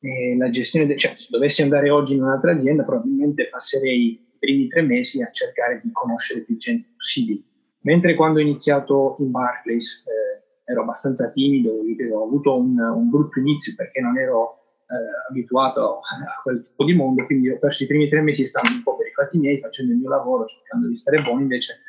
[0.00, 4.68] eh, la gestione, de- cioè, se dovessi andare oggi in un'altra azienda, probabilmente passerei primi
[4.68, 7.42] tre mesi a cercare di conoscere più gente possibile.
[7.80, 13.38] Mentre quando ho iniziato in Barclays eh, ero abbastanza timido, ho avuto un, un brutto
[13.38, 17.86] inizio perché non ero eh, abituato a quel tipo di mondo, quindi ho perso i
[17.86, 20.88] primi tre mesi stando un po' per i fatti miei, facendo il mio lavoro, cercando
[20.88, 21.80] di stare buono, invece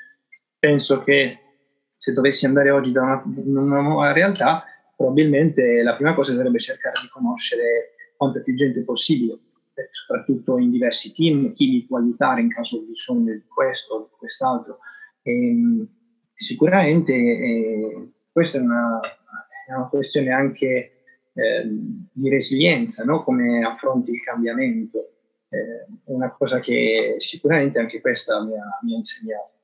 [0.60, 1.38] penso che
[1.96, 4.64] se dovessi andare oggi da una, una nuova realtà,
[4.96, 9.38] probabilmente la prima cosa sarebbe cercare di conoscere quanta più gente possibile,
[9.92, 14.00] soprattutto in diversi team, chi mi può aiutare in caso di bisogno di questo o
[14.02, 14.80] di quest'altro.
[15.22, 15.88] E, ehm,
[16.34, 19.00] sicuramente eh, questa è una,
[19.68, 21.68] è una, questione anche eh,
[22.12, 23.24] di resilienza, no?
[23.24, 25.14] come affronti il cambiamento,
[25.50, 29.59] eh, una cosa che sicuramente anche questa mi ha, mi ha insegnato.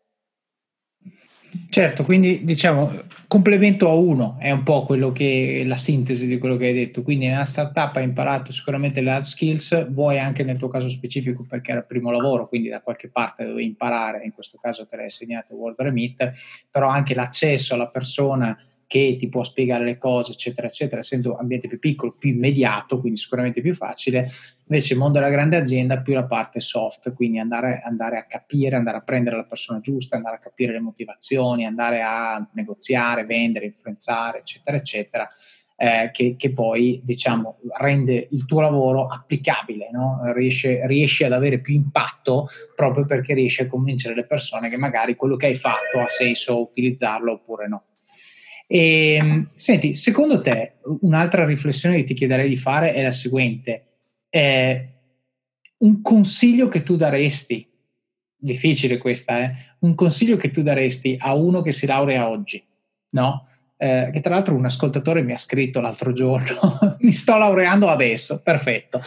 [1.70, 6.58] Certo, quindi diciamo complemento a uno è un po' quello che la sintesi di quello
[6.58, 7.02] che hai detto.
[7.02, 11.46] Quindi nella startup hai imparato sicuramente le hard skills, vuoi anche nel tuo caso specifico
[11.48, 14.96] perché era il primo lavoro, quindi da qualche parte dovevi imparare, in questo caso te
[14.96, 16.32] l'hai insegnato World Remit,
[16.72, 18.58] però anche l'accesso alla persona
[18.95, 23.19] che ti può spiegare le cose, eccetera, eccetera, essendo ambiente più piccolo, più immediato, quindi
[23.19, 24.25] sicuramente più facile.
[24.67, 28.77] Invece il mondo della grande azienda più la parte soft, quindi andare, andare, a capire,
[28.77, 33.65] andare a prendere la persona giusta, andare a capire le motivazioni, andare a negoziare, vendere,
[33.65, 35.29] influenzare, eccetera, eccetera.
[35.77, 40.21] Eh, che, che, poi diciamo rende il tuo lavoro applicabile, no?
[40.31, 45.36] riesci ad avere più impatto proprio perché riesci a convincere le persone che magari quello
[45.36, 47.84] che hai fatto ha senso utilizzarlo oppure no.
[48.67, 53.84] E, ehm, senti, secondo te, un'altra riflessione che ti chiederei di fare è la seguente.
[54.30, 54.89] Eh,
[55.78, 57.67] un consiglio che tu daresti,
[58.36, 59.56] difficile questa, eh?
[59.80, 62.63] un consiglio che tu daresti a uno che si laurea oggi,
[63.12, 63.47] no?
[63.78, 68.41] Eh, che tra l'altro un ascoltatore mi ha scritto l'altro giorno, mi sto laureando adesso,
[68.41, 69.01] perfetto.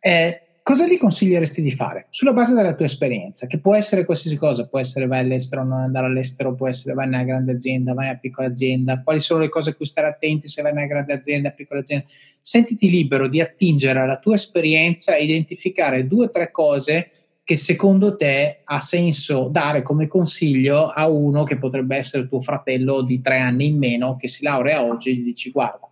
[0.00, 4.36] Eh, cosa gli consiglieresti di fare sulla base della tua esperienza, che può essere qualsiasi
[4.36, 8.10] cosa, può essere vai all'estero, non andare all'estero, può essere vai nella grande azienda, vai
[8.10, 11.14] a piccola azienda, quali sono le cose a cui stare attenti se vai nella grande
[11.14, 12.04] azienda, piccola azienda.
[12.06, 17.08] Sentiti libero di attingere alla tua esperienza e identificare due o tre cose
[17.42, 23.00] che secondo te ha senso dare come consiglio a uno che potrebbe essere tuo fratello
[23.00, 25.88] di tre anni in meno che si laurea oggi e gli dici guarda,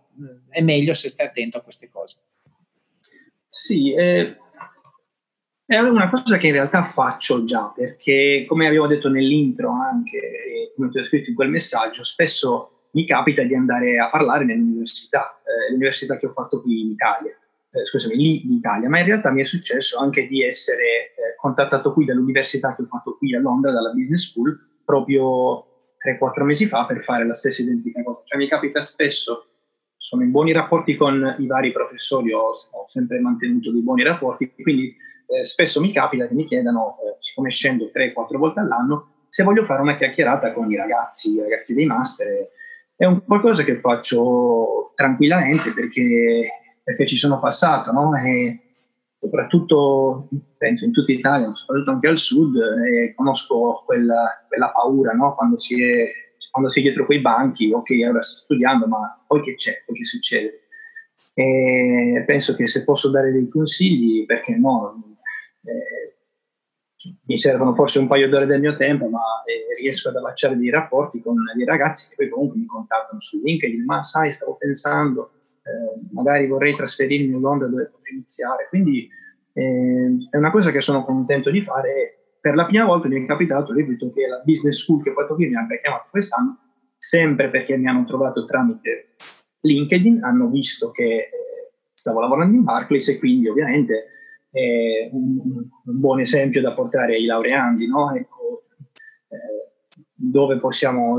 [0.49, 2.17] è meglio se stai attento a queste cose.
[3.49, 4.35] Sì, eh,
[5.67, 10.89] è una cosa che in realtà faccio già, perché come avevo detto nell'intro anche, come
[10.89, 15.71] ti ho scritto in quel messaggio, spesso mi capita di andare a parlare nell'università, eh,
[15.71, 17.31] l'università che ho fatto qui in Italia,
[17.71, 21.35] eh, scusami, lì in Italia, ma in realtà mi è successo anche di essere eh,
[21.37, 25.65] contattato qui dall'università che ho fatto qui a Londra, dalla Business School, proprio
[26.01, 28.21] 3-4 mesi fa per fare la stessa identica cosa.
[28.23, 29.47] Cioè mi capita spesso,
[29.97, 34.53] sono in buoni rapporti con i vari professori, ho, ho sempre mantenuto dei buoni rapporti,
[34.61, 34.95] quindi
[35.27, 39.65] eh, spesso mi capita che mi chiedano, eh, siccome scendo 3-4 volte all'anno, se voglio
[39.65, 42.49] fare una chiacchierata con i ragazzi, i ragazzi dei master.
[42.95, 46.49] È un qualcosa che faccio tranquillamente perché,
[46.83, 48.15] perché ci sono passato, no?
[48.15, 48.59] E
[49.19, 55.35] soprattutto, penso in tutta Italia, soprattutto anche al sud, e conosco quella, quella paura, no?
[55.35, 59.53] Quando si è quando sei dietro quei banchi, ok, ora sto studiando, ma poi che
[59.55, 60.61] c'è, poi che succede?
[61.33, 65.16] E penso che se posso dare dei consigli, perché no,
[65.67, 66.15] eh,
[67.25, 70.69] mi servono forse un paio d'ore del mio tempo, ma eh, riesco ad allacciare dei
[70.69, 75.31] rapporti con dei ragazzi che poi comunque mi contattano su LinkedIn, ma sai, stavo pensando,
[75.63, 78.67] eh, magari vorrei trasferirmi in Londra dove potrei iniziare.
[78.69, 79.07] Quindi
[79.53, 82.13] eh, è una cosa che sono contento di fare.
[82.39, 85.47] Per la prima volta mi è capitato, ripeto, che la business school che poi qui
[85.47, 86.57] mi abbia chiamato quest'anno,
[86.97, 89.15] sempre perché mi hanno trovato tramite
[89.61, 91.29] LinkedIn, hanno visto che eh,
[91.93, 94.16] stavo lavorando in Barclays e quindi ovviamente
[94.57, 95.39] è un,
[95.85, 98.13] un, buon esempio da portare ai laureandi, no?
[98.13, 98.63] ecco,
[99.29, 99.71] eh,
[100.13, 101.17] dove possiamo,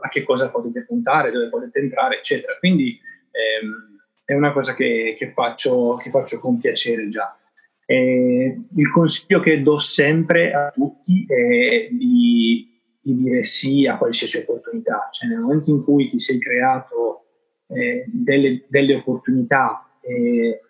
[0.00, 2.56] a che cosa potete puntare, dove potete entrare, eccetera.
[2.58, 2.98] Quindi
[3.30, 7.36] ehm, è una cosa che, che, faccio, che, faccio, con piacere già.
[7.84, 12.68] E il consiglio che do sempre a tutti è di,
[13.00, 17.26] di, dire sì a qualsiasi opportunità, cioè nel momento in cui ti sei creato
[17.68, 20.62] eh, delle, delle, opportunità eh,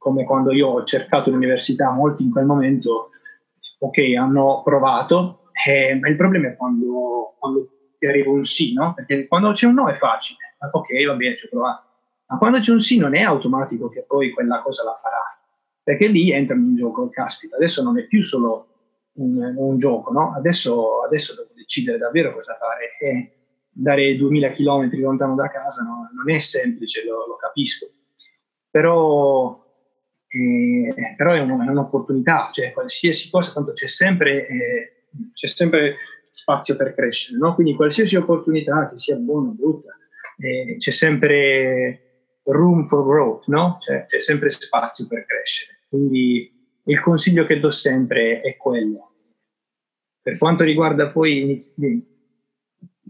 [0.00, 3.10] come quando io ho cercato l'università, molti in quel momento,
[3.80, 8.94] ok, hanno provato, eh, ma il problema è quando, quando ti arriva un sì, no?
[8.94, 11.84] Perché quando c'è un no è facile, ok, va bene, ci ho provato.
[12.28, 15.36] Ma quando c'è un sì non è automatico che poi quella cosa la farai,
[15.82, 18.68] perché lì entrano in gioco, caspita, adesso non è più solo
[19.16, 20.32] un, un gioco, no?
[20.34, 23.32] Adesso, adesso, devo decidere davvero cosa fare e
[23.68, 26.08] dare 2000 km lontano da casa no?
[26.14, 27.86] non è semplice, lo, lo capisco.
[28.70, 29.68] Però
[30.32, 34.92] eh, però è, un, è, un'opportunità, cioè qualsiasi cosa, tanto c'è sempre, eh,
[35.32, 35.96] c'è sempre
[36.28, 37.54] spazio per crescere, no?
[37.54, 39.96] quindi qualsiasi opportunità, che sia buona o brutta,
[40.38, 43.78] eh, c'è sempre room for growth, no?
[43.80, 45.80] cioè, c'è sempre spazio per crescere.
[45.88, 49.08] Quindi il consiglio che do sempre è quello.
[50.22, 51.58] Per quanto riguarda poi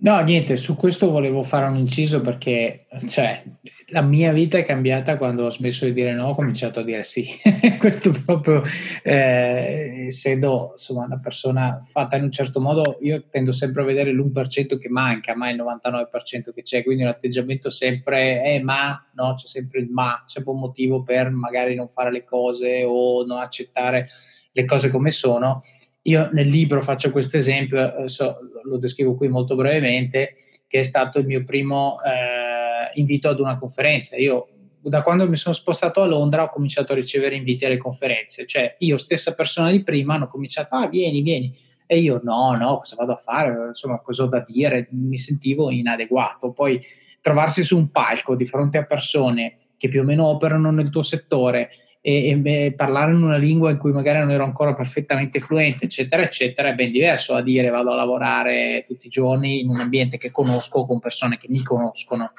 [0.02, 3.42] No, niente, su questo volevo fare un inciso perché cioè,
[3.88, 7.02] la mia vita è cambiata quando ho smesso di dire no, ho cominciato a dire
[7.02, 7.26] sì.
[7.78, 8.62] questo proprio,
[9.02, 14.10] eh, essendo insomma una persona fatta in un certo modo, io tendo sempre a vedere
[14.12, 19.34] l'1% che manca, ma il 99% che c'è, quindi un atteggiamento sempre, eh ma, no,
[19.34, 23.38] c'è sempre il ma, c'è un motivo per magari non fare le cose o non
[23.38, 24.08] accettare
[24.52, 25.62] le cose come sono
[26.02, 30.34] io nel libro faccio questo esempio, eh, so, lo descrivo qui molto brevemente,
[30.66, 34.16] che è stato il mio primo eh, invito ad una conferenza.
[34.16, 34.48] Io
[34.82, 38.76] da quando mi sono spostato a Londra ho cominciato a ricevere inviti alle conferenze, cioè
[38.78, 41.54] io stessa persona di prima hanno cominciato, ah vieni, vieni,
[41.86, 45.70] e io no, no, cosa vado a fare, insomma cosa ho da dire, mi sentivo
[45.70, 46.52] inadeguato.
[46.52, 46.80] Poi
[47.20, 51.02] trovarsi su un palco di fronte a persone che più o meno operano nel tuo
[51.02, 51.70] settore
[52.00, 56.22] e, e, parlare in una lingua in cui magari non ero ancora perfettamente fluente, eccetera,
[56.22, 60.16] eccetera, è ben diverso a dire vado a lavorare tutti i giorni in un ambiente
[60.16, 62.32] che conosco con persone che mi conoscono.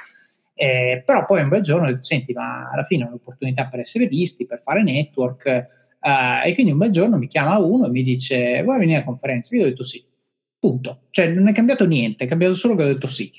[0.53, 4.45] Eh, però poi un bel giorno senti, ma alla fine è un'opportunità per essere visti,
[4.45, 8.61] per fare network, eh, e quindi un bel giorno mi chiama uno e mi dice,
[8.63, 9.55] vuoi venire a conferenza?
[9.55, 10.03] Io ho detto sì,
[10.59, 11.03] punto.
[11.11, 13.31] Cioè non è cambiato niente, è cambiato solo che ho detto sì.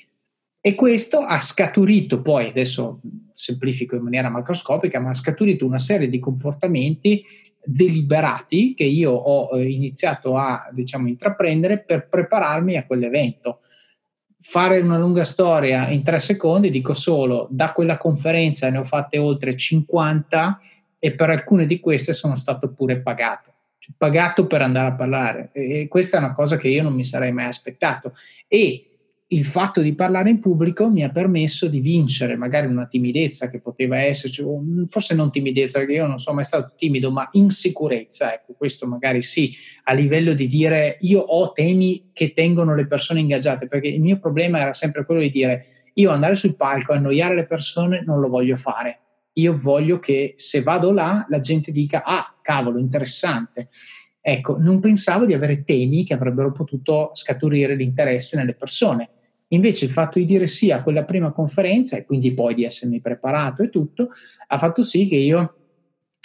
[0.61, 3.01] E questo ha scaturito poi, adesso
[3.33, 7.23] semplifico in maniera macroscopica, ma ha scaturito una serie di comportamenti
[7.65, 13.59] deliberati che io ho eh, iniziato a diciamo, intraprendere per prepararmi a quell'evento.
[14.39, 19.17] Fare una lunga storia in tre secondi, dico solo, da quella conferenza ne ho fatte
[19.17, 20.59] oltre 50
[20.99, 23.53] e per alcune di queste sono stato pure pagato
[23.83, 27.03] cioè, pagato per andare a parlare e questa è una cosa che io non mi
[27.03, 28.13] sarei mai aspettato
[28.47, 28.92] e
[29.33, 33.59] il fatto di parlare in pubblico mi ha permesso di vincere magari una timidezza che
[33.59, 34.43] poteva esserci,
[34.87, 39.21] forse non timidezza, perché io non sono mai stato timido, ma insicurezza, ecco, questo magari
[39.23, 39.51] sì,
[39.85, 44.19] a livello di dire io ho temi che tengono le persone ingaggiate, perché il mio
[44.19, 45.65] problema era sempre quello di dire
[45.95, 48.99] io andare sul palco, annoiare le persone, non lo voglio fare.
[49.33, 53.67] Io voglio che se vado là la gente dica ah, cavolo, interessante.
[54.21, 59.09] Ecco, non pensavo di avere temi che avrebbero potuto scaturire l'interesse nelle persone
[59.53, 63.01] Invece il fatto di dire sì a quella prima conferenza e quindi poi di essermi
[63.01, 64.07] preparato e tutto,
[64.47, 65.55] ha fatto sì che io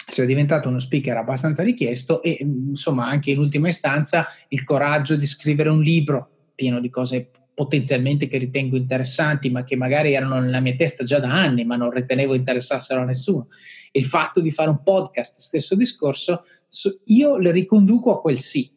[0.07, 5.27] sia diventato uno speaker abbastanza richiesto e insomma anche in ultima istanza il coraggio di
[5.27, 10.61] scrivere un libro pieno di cose potenzialmente che ritengo interessanti, ma che magari erano nella
[10.61, 13.47] mia testa già da anni, ma non ritenevo interessassero a nessuno.
[13.91, 16.41] Il fatto di fare un podcast, stesso discorso,
[17.07, 18.71] io le riconduco a quel sì,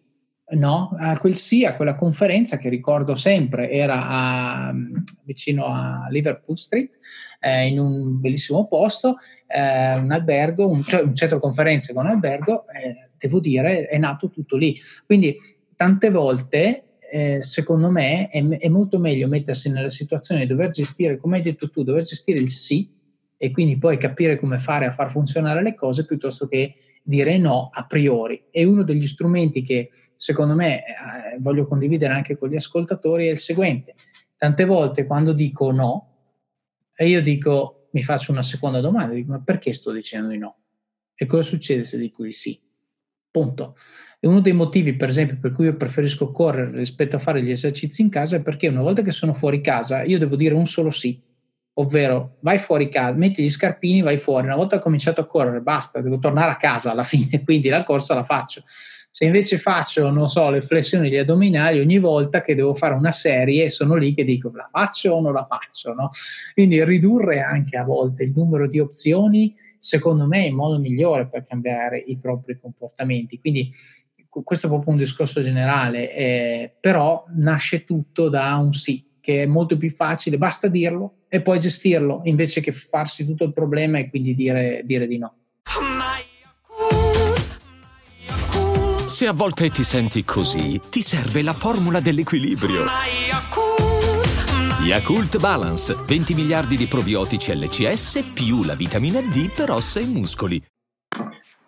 [0.51, 0.95] no?
[0.99, 4.73] a quel sì, a quella conferenza che ricordo sempre, era a,
[5.25, 6.99] vicino a Liverpool Street,
[7.41, 9.17] eh, in un bellissimo posto,
[9.47, 14.31] eh, un albergo, un, cioè un, centro conferenze con albergo, eh, devo dire, è nato
[14.31, 14.79] tutto lì.
[15.07, 15.37] Quindi
[15.77, 21.19] tante volte eh, secondo me è, è, molto meglio mettersi nella situazione di dover gestire,
[21.19, 22.91] come hai detto tu, dover gestire il sì
[23.37, 26.73] e quindi poi capire come fare a far funzionare le cose piuttosto che
[27.03, 28.45] dire no a priori.
[28.51, 29.91] E uno degli strumenti che
[30.23, 33.97] secondo me eh, voglio condividere anche con gli ascoltatori è il seguente.
[34.37, 36.11] Tante volte quando dico no,
[36.95, 40.59] e io dico, mi faccio una seconda domanda, dico ma perché sto dicendo di no?
[41.17, 42.57] E cosa succede se dico di sì?
[43.33, 43.77] Punto.
[44.21, 47.51] E uno dei motivi, per esempio, per cui io preferisco correre rispetto a fare gli
[47.51, 50.67] esercizi in casa è perché una volta che sono fuori casa io devo dire un
[50.67, 51.21] solo sì,
[51.75, 54.47] ovvero vai fuori casa, metti gli scarpini, vai fuori.
[54.47, 58.15] Una volta cominciato a correre, basta, devo tornare a casa alla fine, quindi la corsa
[58.15, 58.63] la faccio.
[59.15, 63.13] Se invece faccio, non so, le flessioni gli addominali, ogni volta che devo fare una
[63.13, 66.09] serie sono lì che dico la faccio o non la faccio, no?
[66.55, 71.29] Quindi ridurre anche a volte il numero di opzioni, secondo me, è il modo migliore
[71.29, 73.39] per cambiare i propri comportamenti.
[73.39, 73.71] Quindi
[74.31, 79.47] questo è proprio un discorso generale, eh, però nasce tutto da un sì, che è
[79.47, 84.09] molto più facile, basta dirlo e poi gestirlo, invece che farsi tutto il problema e
[84.09, 85.35] quindi dire, dire di no.
[89.13, 92.87] Se a volte ti senti così, ti serve la formula dell'equilibrio.
[94.87, 100.63] Yakult Balance, 20 miliardi di probiotici LCS più la vitamina D per ossa e muscoli.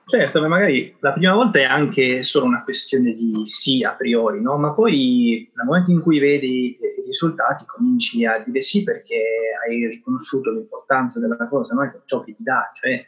[0.06, 4.40] Certo, ma magari la prima volta è anche solo una questione di sì a priori,
[4.40, 4.56] no?
[4.56, 9.20] ma poi nel momento in cui vedi i risultati cominci a dire sì perché
[9.62, 12.00] hai riconosciuto l'importanza della cosa, no?
[12.06, 13.04] ciò che ti dà, cioè,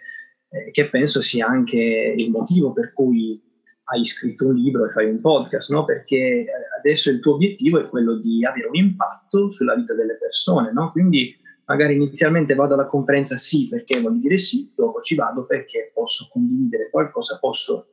[0.50, 3.42] eh, che penso sia anche il motivo per cui
[3.88, 5.84] hai scritto un libro e fai un podcast, no?
[5.84, 6.46] perché eh,
[6.78, 10.90] adesso il tuo obiettivo è quello di avere un impatto sulla vita delle persone, no?
[10.90, 15.90] quindi magari inizialmente vado alla conferenza sì perché voglio dire sì, dopo ci vado perché
[15.94, 17.88] posso condividere qualcosa, posso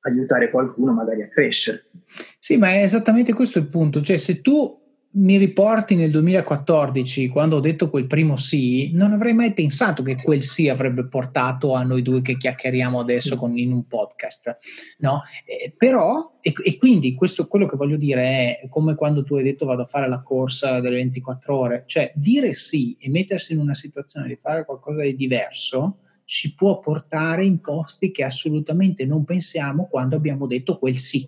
[0.00, 1.90] aiutare qualcuno magari a crescere.
[2.38, 4.77] Sì, ma è esattamente questo il punto, cioè se tu
[5.10, 10.16] mi riporti nel 2014, quando ho detto quel primo sì, non avrei mai pensato che
[10.22, 14.58] quel sì avrebbe portato a noi due che chiacchieriamo adesso con, in un podcast,
[14.98, 15.22] no?
[15.46, 19.42] Eh, però, e, e, quindi questo, quello che voglio dire è come quando tu hai
[19.42, 23.60] detto vado a fare la corsa delle 24 ore, cioè dire sì e mettersi in
[23.60, 29.24] una situazione di fare qualcosa di diverso ci può portare in posti che assolutamente non
[29.24, 31.26] pensiamo quando abbiamo detto quel sì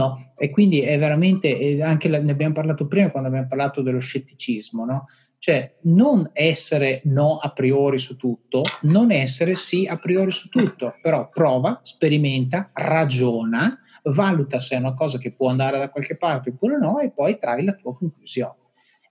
[0.00, 0.32] No?
[0.36, 5.04] E quindi è veramente, anche ne abbiamo parlato prima quando abbiamo parlato dello scetticismo, no?
[5.36, 10.94] Cioè non essere no a priori su tutto, non essere sì a priori su tutto,
[11.02, 16.48] però prova, sperimenta, ragiona, valuta se è una cosa che può andare da qualche parte
[16.50, 18.54] oppure no e poi trai la tua conclusione.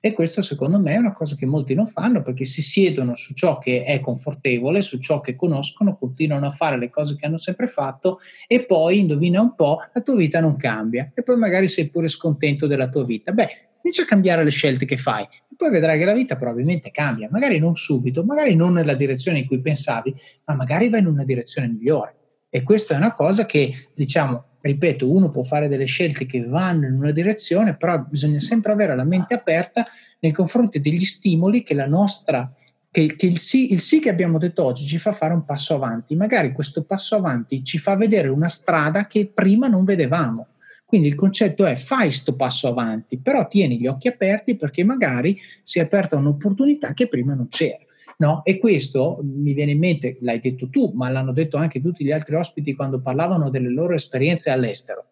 [0.02, 3.34] E questo secondo me è una cosa che molti non fanno perché si siedono su
[3.34, 7.36] ciò che è confortevole, su ciò che conoscono, continuano a fare le cose che hanno
[7.36, 11.68] sempre fatto e poi, indovina un po', la tua vita non cambia e poi magari
[11.68, 13.34] sei pure scontento della tua vita.
[13.34, 16.92] Beh, comincia a cambiare le scelte che fai e poi vedrai che la vita probabilmente
[16.92, 20.14] cambia, magari non subito, magari non nella direzione in cui pensavi,
[20.46, 22.16] ma magari va in una direzione migliore.
[22.50, 26.86] E questa è una cosa che, diciamo, ripeto, uno può fare delle scelte che vanno
[26.88, 29.86] in una direzione, però bisogna sempre avere la mente aperta
[30.20, 32.52] nei confronti degli stimoli che la nostra
[32.92, 35.76] che, che il, sì, il, sì, che abbiamo detto oggi ci fa fare un passo
[35.76, 36.16] avanti.
[36.16, 40.48] Magari questo passo avanti ci fa vedere una strada che prima non vedevamo.
[40.86, 45.40] Quindi il concetto è fai questo passo avanti, però tieni gli occhi aperti perché magari
[45.62, 47.78] si è aperta un'opportunità che prima non c'era.
[48.20, 48.44] No?
[48.44, 52.12] E questo mi viene in mente, l'hai detto tu, ma l'hanno detto anche tutti gli
[52.12, 55.06] altri ospiti quando parlavano delle loro esperienze all'estero.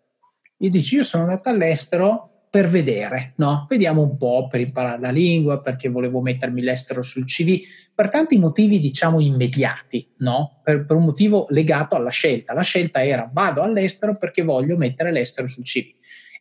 [0.57, 3.65] Gli dici, io sono andato all'estero per vedere, no?
[3.69, 7.59] Vediamo un po' per imparare la lingua, perché volevo mettermi l'estero sul CV,
[7.93, 10.59] per tanti motivi, diciamo, immediati, no?
[10.63, 12.53] Per, per un motivo legato alla scelta.
[12.53, 15.95] La scelta era vado all'estero perché voglio mettere l'estero sul CV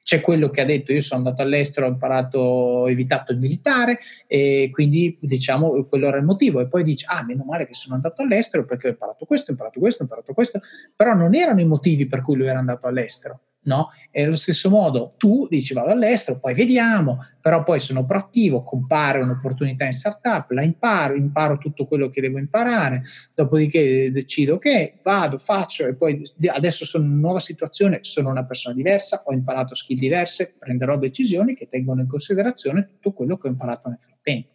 [0.07, 3.98] c'è quello che ha detto io sono andato all'estero, ho imparato, ho evitato il militare
[4.28, 7.96] e quindi diciamo quello era il motivo e poi dice ah meno male che sono
[7.96, 10.61] andato all'estero perché ho imparato questo, ho imparato questo, ho imparato questo,
[10.94, 13.40] però non erano i motivi per cui lui era andato all'estero.
[13.66, 13.90] No?
[14.10, 19.20] E allo stesso modo tu dici vado all'estero, poi vediamo, però poi sono proattivo, compare
[19.20, 23.02] un'opportunità in startup, la imparo, imparo tutto quello che devo imparare,
[23.34, 28.44] dopodiché decido che vado, faccio e poi adesso sono in una nuova situazione, sono una
[28.44, 33.48] persona diversa, ho imparato skill diverse, prenderò decisioni che tengono in considerazione tutto quello che
[33.48, 34.54] ho imparato nel frattempo.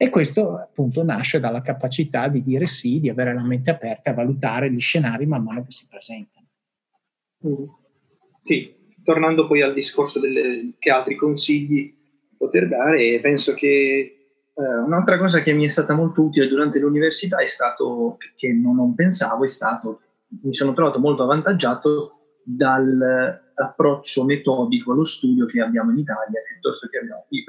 [0.00, 4.14] E questo appunto nasce dalla capacità di dire sì, di avere la mente aperta a
[4.14, 6.46] valutare gli scenari man mano che si presentano.
[7.44, 7.77] Mm.
[8.48, 8.74] Sì,
[9.04, 11.94] tornando poi al discorso delle, che altri consigli
[12.34, 13.66] poter dare, penso che
[14.54, 18.76] eh, un'altra cosa che mi è stata molto utile durante l'università è stato, che non,
[18.76, 20.00] non pensavo, è stato,
[20.44, 26.96] mi sono trovato molto avvantaggiato dall'approccio metodico allo studio che abbiamo in Italia piuttosto che
[26.96, 27.44] abbiamo qui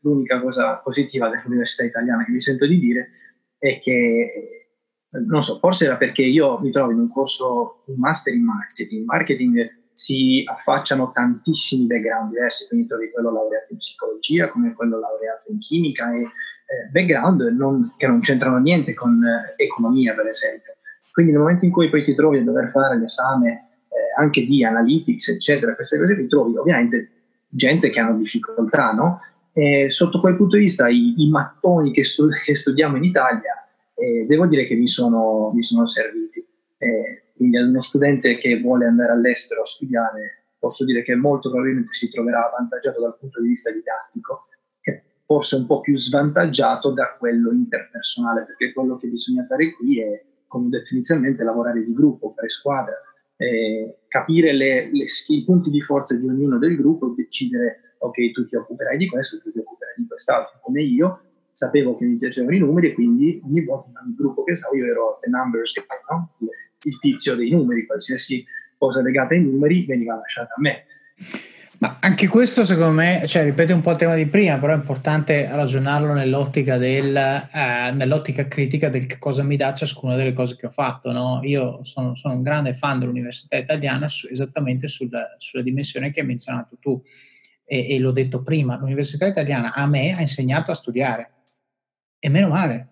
[0.00, 3.10] l'unica cosa positiva dell'università italiana che mi sento di dire
[3.58, 4.70] è che,
[5.10, 9.00] non so, forse era perché io mi trovo in un corso, un master in marketing.
[9.00, 15.00] In marketing si affacciano tantissimi background diversi, quindi trovi quello laureato in psicologia come quello
[15.00, 20.28] laureato in chimica e eh, background non, che non c'entrano niente con eh, economia, per
[20.28, 20.76] esempio.
[21.10, 24.64] Quindi nel momento in cui poi ti trovi a dover fare l'esame eh, anche di
[24.64, 27.10] analytics, eccetera, queste cose, ti trovi ovviamente
[27.48, 29.20] gente che hanno difficoltà, no?
[29.52, 33.66] Eh, sotto quel punto di vista i, i mattoni che, stu- che, studiamo in Italia
[33.96, 36.46] eh, devo dire che mi sono, mi sono serviti.
[36.78, 41.50] Eh, quindi ad uno studente che vuole andare all'estero a studiare posso dire che molto
[41.50, 44.48] probabilmente si troverà avvantaggiato dal punto di vista didattico,
[44.80, 50.02] che forse un po' più svantaggiato da quello interpersonale, perché quello che bisogna fare qui
[50.02, 52.94] è, come ho detto inizialmente, lavorare di gruppo, fare squadra,
[53.36, 58.46] eh, capire le, le, i punti di forza di ognuno del gruppo, decidere ok, tu
[58.46, 61.20] ti occuperai di questo, tu ti occuperai di quest'altro, come io,
[61.52, 64.86] sapevo che mi piacevano i numeri e quindi ogni volta nel gruppo che stavo io
[64.86, 66.30] ero the numbers guy, no?
[66.82, 68.44] Il tizio dei numeri, qualsiasi
[68.76, 70.84] cosa legata ai numeri veniva lasciata a me.
[71.80, 74.76] Ma anche questo secondo me, cioè ripete un po' il tema di prima, però è
[74.76, 80.56] importante ragionarlo nell'ottica, del, eh, nell'ottica critica del che cosa mi dà ciascuna delle cose
[80.56, 81.12] che ho fatto.
[81.12, 81.40] No?
[81.44, 86.26] Io sono, sono, un grande fan dell'università italiana su, esattamente sul, sulla dimensione che hai
[86.26, 87.00] menzionato tu
[87.64, 91.30] e, e l'ho detto prima, l'università italiana a me ha insegnato a studiare
[92.18, 92.88] e meno male,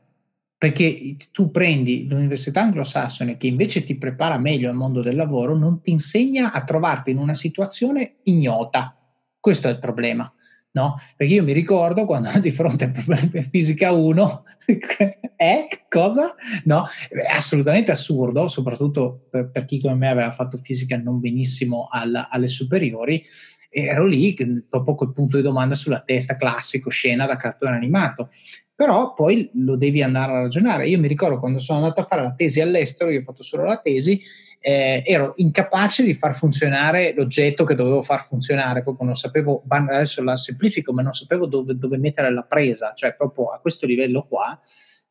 [0.66, 5.80] perché tu prendi l'università anglosassone che invece ti prepara meglio al mondo del lavoro, non
[5.80, 8.98] ti insegna a trovarti in una situazione ignota.
[9.38, 10.28] Questo è il problema.
[10.72, 10.96] No?
[11.16, 14.44] Perché io mi ricordo quando di fronte a problemi per fisica 1,
[15.36, 16.34] è cosa?
[16.64, 16.84] No?
[17.08, 22.28] È assolutamente assurdo, soprattutto per, per, chi come me aveva fatto fisica non benissimo alla,
[22.28, 23.22] alle superiori,
[23.70, 24.34] ero lì
[24.68, 28.30] dopo quel punto di domanda sulla testa, classico, scena da cartone animato.
[28.76, 30.86] Però poi lo devi andare a ragionare.
[30.86, 33.64] Io mi ricordo quando sono andato a fare la tesi all'estero, io ho fatto solo
[33.64, 34.20] la tesi,
[34.60, 40.22] eh, ero incapace di far funzionare l'oggetto che dovevo far funzionare, proprio non sapevo, adesso
[40.22, 44.26] la semplifico, ma non sapevo dove, dove mettere la presa, cioè proprio a questo livello
[44.28, 44.58] qua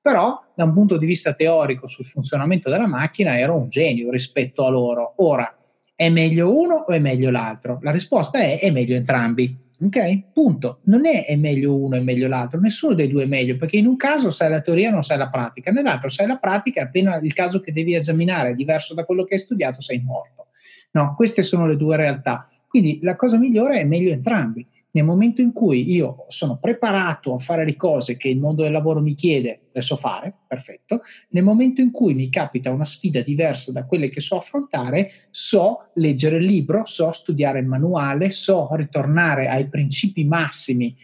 [0.06, 4.64] però da un punto di vista teorico sul funzionamento della macchina ero un genio rispetto
[4.64, 5.16] a loro.
[5.18, 5.52] Ora,
[5.96, 7.80] è meglio uno o è meglio l'altro?
[7.82, 9.65] La risposta è è meglio entrambi.
[9.82, 10.32] Ok?
[10.32, 10.80] Punto.
[10.86, 13.88] Non è è meglio uno e meglio l'altro, nessuno dei due è meglio, perché in
[13.88, 17.34] un caso sai la teoria non sai la pratica, nell'altro sai la pratica appena il
[17.34, 20.48] caso che devi esaminare è diverso da quello che hai studiato, sei morto.
[20.92, 22.48] No, queste sono le due realtà.
[22.68, 24.66] Quindi la cosa migliore è meglio entrambi.
[24.96, 28.72] Nel momento in cui io sono preparato a fare le cose che il mondo del
[28.72, 31.02] lavoro mi chiede, le so fare, perfetto.
[31.32, 35.90] Nel momento in cui mi capita una sfida diversa da quelle che so affrontare, so
[35.96, 40.96] leggere il libro, so studiare il manuale, so ritornare ai principi massimi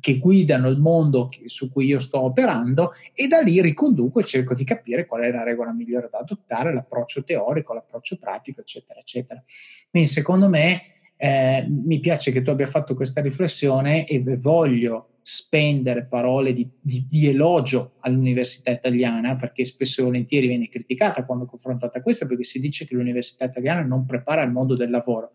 [0.00, 4.52] che guidano il mondo su cui io sto operando e da lì riconduco e cerco
[4.52, 9.42] di capire qual è la regola migliore da adottare, l'approccio teorico, l'approccio pratico, eccetera, eccetera.
[9.90, 10.82] Quindi secondo me
[11.22, 17.06] eh, mi piace che tu abbia fatto questa riflessione e voglio spendere parole di, di,
[17.06, 22.42] di, elogio all'università italiana perché spesso e volentieri viene criticata quando confrontata a questa perché
[22.42, 25.32] si dice che l'università italiana non prepara il mondo del lavoro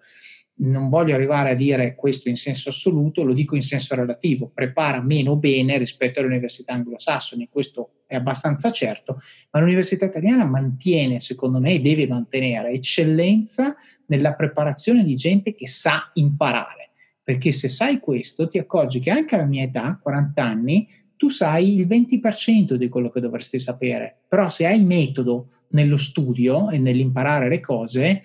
[0.58, 5.01] non voglio arrivare a dire questo in senso assoluto, lo dico in senso relativo, prepara
[5.01, 9.18] meno bene rispetto alle università anglosassoni, questo è abbastanza certo,
[9.51, 13.76] ma l'università italiana mantiene, secondo me, e deve mantenere eccellenza
[14.08, 16.91] nella preparazione di gente che sa imparare,
[17.22, 20.88] perché se sai questo ti accorgi che anche alla mia età, 40 anni,
[21.18, 26.70] tu sai il 20% di quello che dovresti sapere, però se hai metodo nello studio
[26.70, 28.22] e nell'imparare le cose,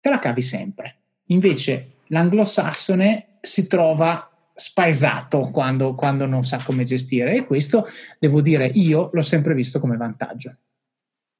[0.00, 0.97] te la cavi sempre.
[1.28, 7.34] Invece l'anglosassone si trova spaesato quando, quando non sa come gestire.
[7.34, 7.86] E questo
[8.18, 10.56] devo dire io l'ho sempre visto come vantaggio.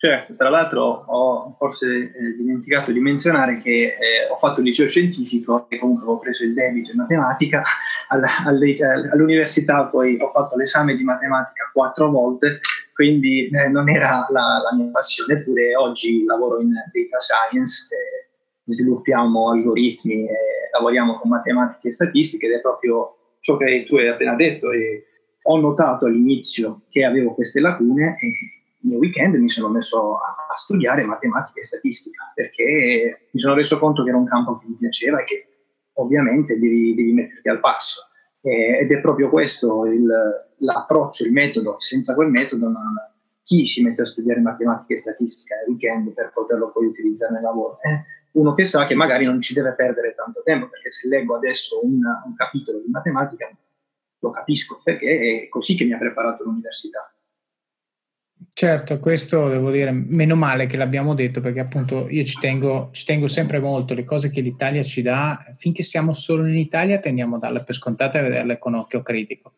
[0.00, 4.86] Certo, tra l'altro ho forse eh, dimenticato di menzionare che eh, ho fatto il liceo
[4.86, 7.64] scientifico e comunque ho preso il debito in matematica,
[8.06, 12.60] alla, all'università poi ho fatto l'esame di matematica quattro volte,
[12.94, 17.88] quindi eh, non era la, la, mia passione, eppure oggi lavoro in data science,
[18.68, 20.26] sviluppiamo algoritmi,
[20.72, 25.04] lavoriamo con matematica e statistica ed è proprio ciò che tu hai appena detto e
[25.42, 28.32] ho notato all'inizio che avevo queste lacune e
[28.80, 34.02] nel weekend mi sono messo a, studiare matematica e statistica perché mi sono reso conto
[34.02, 35.46] che era un campo che mi piaceva e che
[35.94, 38.02] ovviamente devi, devi metterti al passo.
[38.40, 40.06] Ed è proprio questo il,
[40.58, 41.76] l'approccio, il metodo.
[41.78, 42.94] Senza quel metodo non,
[43.48, 47.42] chi si mette a studiare matematica e statistica nel weekend per poterlo poi utilizzare nel
[47.42, 47.78] lavoro?
[47.80, 51.36] Eh, uno che sa che magari non ci deve perdere tanto tempo, perché se leggo
[51.36, 53.50] adesso un, un capitolo di matematica
[54.20, 57.12] lo capisco, perché è così che mi ha preparato l'università.
[58.52, 63.04] Certo, questo devo dire, meno male che l'abbiamo detto perché appunto io ci tengo, ci
[63.04, 67.36] tengo sempre molto, le cose che l'Italia ci dà, finché siamo solo in Italia tendiamo
[67.36, 69.54] a darle per scontate e a vederle con occhio critico.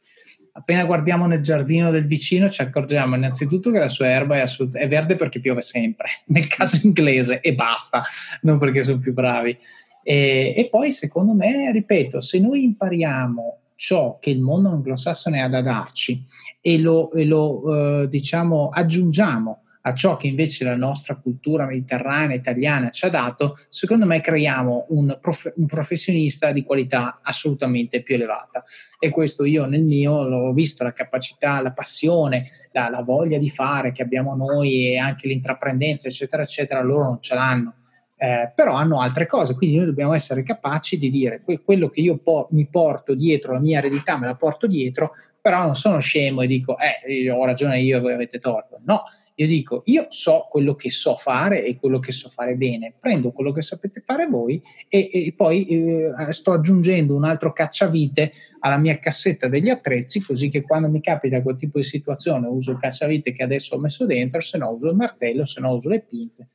[0.53, 4.77] Appena guardiamo nel giardino del vicino ci accorgiamo innanzitutto che la sua erba è, assolut-
[4.77, 8.03] è verde perché piove sempre, nel caso inglese, e basta,
[8.43, 9.57] non perché sono più bravi.
[10.03, 15.49] E, e poi secondo me, ripeto, se noi impariamo ciò che il mondo anglosassone ha
[15.49, 16.25] da darci
[16.61, 22.37] e lo, e lo eh, diciamo, aggiungiamo a ciò che invece la nostra cultura mediterranea
[22.37, 28.15] italiana ci ha dato, secondo me creiamo un, prof- un, professionista di qualità assolutamente più
[28.15, 28.63] elevata.
[28.99, 33.49] E questo io nel mio l'ho visto, la capacità, la passione, la, la voglia di
[33.49, 37.75] fare che abbiamo noi e anche l'intraprendenza, eccetera, eccetera, loro non ce l'hanno
[38.23, 42.03] eh, però hanno altre cose, quindi noi dobbiamo essere capaci di dire que- quello che
[42.03, 46.01] io po- mi porto dietro, la mia eredità me la porto dietro, però non sono
[46.01, 48.79] scemo e dico, eh, ho ragione io e voi avete torto.
[48.85, 49.05] No,
[49.41, 53.33] io dico, io so quello che so fare e quello che so fare bene, prendo
[53.33, 58.77] quello che sapete fare voi e, e poi eh, sto aggiungendo un altro cacciavite alla
[58.77, 62.79] mia cassetta degli attrezzi, così che quando mi capita quel tipo di situazione uso il
[62.79, 66.01] cacciavite che adesso ho messo dentro, se no uso il martello, se no uso le
[66.01, 66.51] pinze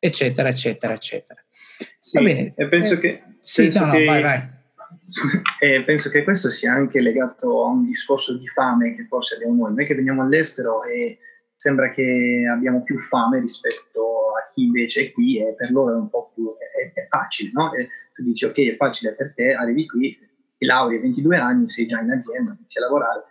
[0.00, 1.44] eccetera, eccetera, eccetera.
[1.98, 2.54] Sì, Va bene.
[2.56, 3.22] E penso eh, che...
[3.38, 4.58] Sì, penso no, che, vai, vai.
[5.60, 9.56] Eh, penso che questo sia anche legato a un discorso di fame che forse abbiamo
[9.56, 9.74] noi.
[9.74, 11.18] Noi che veniamo all'estero e
[11.60, 15.98] sembra che abbiamo più fame rispetto a chi invece è qui e per loro è
[15.98, 17.70] un po' più è, è facile, no?
[17.74, 20.18] E tu dici ok, è facile per te, arrivi qui,
[20.56, 23.24] ti lauri a 22 anni, sei già in azienda, inizi a lavorare.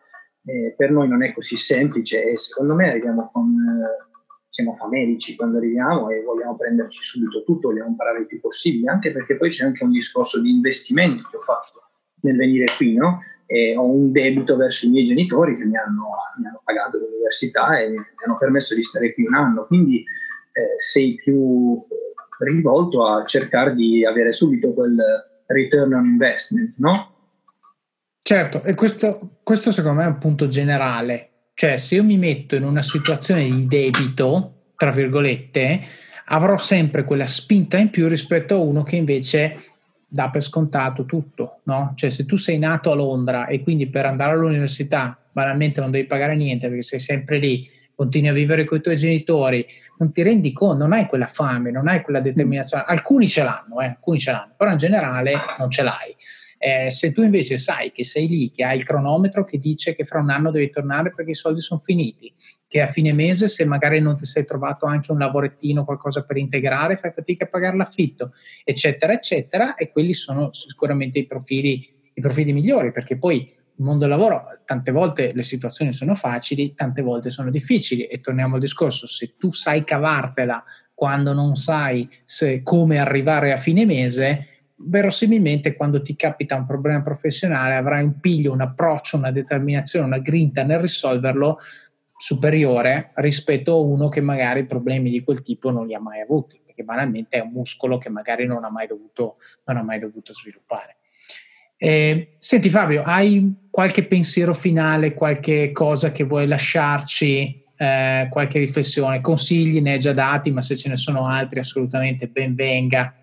[0.45, 3.47] Eh, per noi non è così semplice e secondo me arriviamo con...
[3.49, 4.07] Eh,
[4.49, 9.11] siamo famelici quando arriviamo e vogliamo prenderci subito tutto, vogliamo imparare il più possibile, anche
[9.11, 11.81] perché poi c'è anche un discorso di investimento che ho fatto
[12.21, 13.21] nel venire qui, no?
[13.51, 17.79] E ho un debito verso i miei genitori che mi hanno, mi hanno pagato l'università
[17.79, 21.83] e mi hanno permesso di stare qui un anno, quindi eh, sei più
[22.39, 24.95] rivolto a cercare di avere subito quel
[25.47, 27.15] return on investment, no?
[28.21, 31.29] Certo, e questo, questo secondo me è un punto generale
[31.59, 35.81] cioè, se io mi metto in una situazione di debito, tra virgolette,
[36.27, 39.57] avrò sempre quella spinta in più rispetto a uno che invece
[40.09, 41.93] dà per scontato tutto, no?
[41.95, 46.07] Cioè, se tu sei nato a Londra e quindi per andare all'università banalmente non devi
[46.07, 49.65] pagare niente perché sei sempre lì, continui a vivere con i tuoi genitori,
[49.99, 52.83] non ti rendi conto, non hai quella fame, non hai quella determinazione.
[52.87, 56.15] Alcuni ce l'hanno, eh, alcuni ce l'hanno, però in generale non ce l'hai.
[56.61, 60.03] Eh, se tu invece sai che sei lì, che hai il cronometro che dice che
[60.03, 62.33] fra un anno devi tornare perché i soldi sono finiti,
[62.67, 66.35] che a fine mese se magari non ti sei trovato anche un lavorettino, qualcosa per
[66.35, 68.33] integrare, fai fatica a pagare l'affitto,
[68.65, 73.37] eccetera, eccetera, e quelli sono sicuramente i profili, i profili migliori, perché poi
[73.79, 78.19] il mondo del lavoro, tante volte le situazioni sono facili, tante volte sono difficili e
[78.19, 80.61] torniamo al discorso, se tu sai cavartela
[80.93, 82.09] quando non sai
[82.61, 88.53] come arrivare a fine mese, verosimilmente quando ti capita un problema professionale avrai un piglio,
[88.53, 91.57] un approccio, una determinazione, una grinta nel risolverlo
[92.17, 96.59] superiore rispetto a uno che magari problemi di quel tipo non li ha mai avuti,
[96.65, 100.97] perché banalmente è un muscolo che magari non ha mai dovuto, ha mai dovuto sviluppare.
[101.77, 109.21] Eh, senti Fabio, hai qualche pensiero finale, qualche cosa che vuoi lasciarci, eh, qualche riflessione,
[109.21, 113.13] consigli ne hai già dati, ma se ce ne sono altri assolutamente ben venga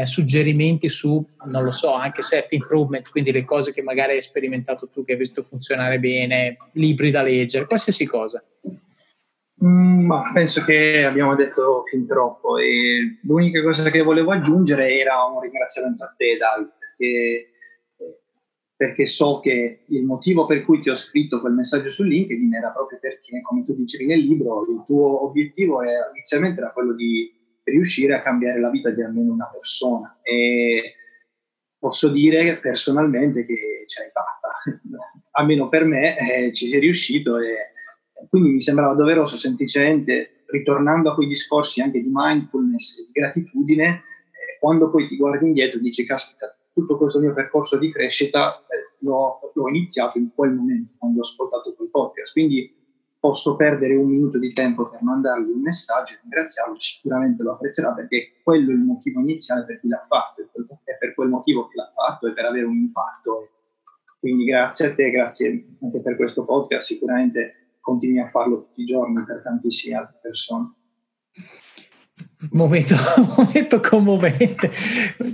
[0.00, 4.88] eh, suggerimenti su, non lo so, anche self-improvement, quindi le cose che magari hai sperimentato
[4.88, 8.42] tu, che hai visto funzionare bene, libri da leggere, qualsiasi cosa.
[9.64, 15.24] Mm, ma penso che abbiamo detto fin troppo e l'unica cosa che volevo aggiungere era
[15.24, 17.46] un ringraziamento a te, David, perché
[18.82, 22.70] perché so che il motivo per cui ti ho scritto quel messaggio su LinkedIn era
[22.70, 27.32] proprio perché, come tu dicevi nel libro, il tuo obiettivo era, inizialmente era quello di
[27.64, 30.94] riuscire a cambiare la vita di almeno una persona e
[31.78, 34.62] posso dire personalmente che ce l'hai fatta,
[35.32, 37.72] almeno per me eh, ci sei riuscito e
[38.28, 43.88] quindi mi sembrava doveroso semplicemente, ritornando a quei discorsi anche di mindfulness e di gratitudine,
[43.88, 48.58] eh, quando poi ti guardi indietro e dici, caspita, tutto questo mio percorso di crescita
[48.58, 52.32] eh, l'ho, l'ho, iniziato in quel momento, quando ho ascoltato quel podcast.
[52.32, 52.81] Quindi
[53.22, 57.94] posso perdere un minuto di tempo per mandargli un messaggio e ringraziarlo, sicuramente lo apprezzerà
[57.94, 61.76] perché quello è il motivo iniziale per cui l'ha fatto, è per quel motivo che
[61.76, 63.48] l'ha fatto e per avere un impatto.
[64.18, 68.86] Quindi grazie a te, grazie anche per questo podcast, sicuramente continui a farlo tutti i
[68.86, 70.72] giorni per tantissime altre persone.
[72.50, 72.96] Momento,
[73.38, 74.68] momento commovente.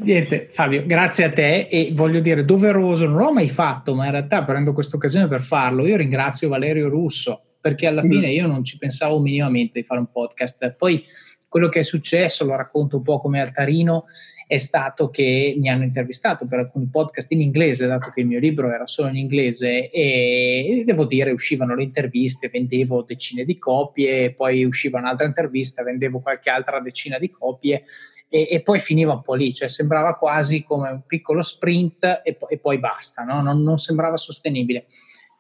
[0.03, 4.11] Niente, Fabio, grazie a te e voglio dire doveroso, non l'ho mai fatto, ma in
[4.11, 5.87] realtà prendo questa occasione per farlo.
[5.87, 8.11] Io ringrazio Valerio Russo perché alla mm.
[8.11, 10.75] fine io non ci pensavo minimamente di fare un podcast.
[10.75, 11.05] Poi
[11.49, 14.05] quello che è successo, lo racconto un po' come altarino,
[14.47, 18.39] è stato che mi hanno intervistato per alcuni podcast in inglese, dato che il mio
[18.39, 24.33] libro era solo in inglese e devo dire uscivano le interviste, vendevo decine di copie,
[24.33, 27.83] poi usciva un'altra intervista, vendevo qualche altra decina di copie
[28.31, 32.39] e, e poi finiva un po' lì, cioè sembrava quasi come un piccolo sprint e,
[32.49, 33.43] e poi basta, no?
[33.43, 34.87] non, non sembrava sostenibile.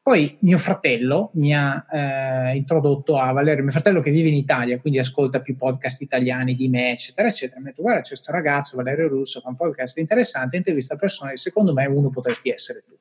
[0.08, 4.80] Poi mio fratello mi ha eh, introdotto a Valerio, mio fratello che vive in Italia,
[4.80, 7.60] quindi ascolta più podcast italiani di me, eccetera, eccetera.
[7.60, 11.36] Mi ha detto, guarda, c'è questo ragazzo, Valerio Russo, fa un podcast interessante, intervista persone,
[11.36, 12.96] secondo me uno potresti essere tu.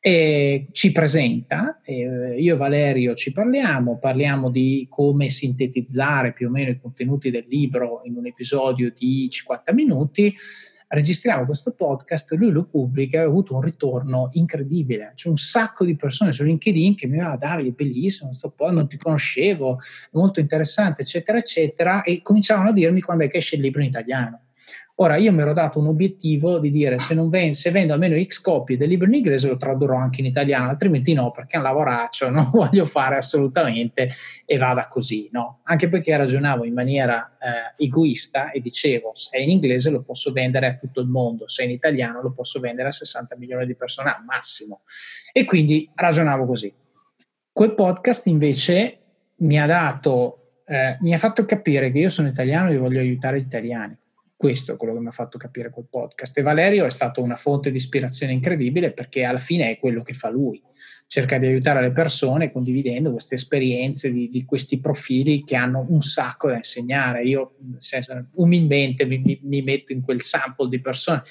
[0.00, 6.50] E ci presenta, eh, io e Valerio ci parliamo, parliamo di come sintetizzare più o
[6.50, 10.34] meno i contenuti del libro in un episodio di 50 minuti
[10.94, 15.12] registriamo questo podcast, lui lo pubblica e ha avuto un ritorno incredibile.
[15.14, 18.70] C'è un sacco di persone su LinkedIn che mi dicono, ah, Davide, bellissimo, sto po',
[18.70, 19.78] non ti conoscevo,
[20.12, 23.88] molto interessante, eccetera, eccetera, e cominciavano a dirmi quando è che esce il libro in
[23.88, 24.43] italiano.
[24.98, 28.40] Ora, io mi ero dato un obiettivo di dire se, ven- se, vendo almeno X
[28.40, 31.64] copie del libro in inglese lo tradurrò anche in italiano, altrimenti no, perché è un
[31.64, 34.08] lavoraccio, non voglio fare assolutamente
[34.44, 35.62] e vada così, no?
[35.64, 40.30] Anche perché ragionavo in maniera eh, egoista e dicevo se è in inglese lo posso
[40.30, 43.66] vendere a tutto il mondo, se è in italiano lo posso vendere a 60 milioni
[43.66, 44.82] di persone al massimo.
[45.32, 46.72] E quindi ragionavo così.
[47.50, 48.98] Quel podcast invece
[49.38, 53.40] mi ha dato, eh, mi ha fatto capire che io sono italiano e voglio aiutare
[53.40, 53.98] gli italiani
[54.44, 56.36] questo è quello che mi ha fatto capire quel podcast.
[56.36, 60.12] E Valerio è stato una fonte di ispirazione incredibibile perché alla fine è quello che
[60.12, 60.62] fa lui.
[61.06, 66.02] Cerca di aiutare le persone condividendo queste esperienze di, di questi profili che hanno un
[66.02, 67.22] sacco da insegnare.
[67.22, 67.56] Io
[68.34, 71.22] umilmente mi, mi, mi metto in quel sample di persone.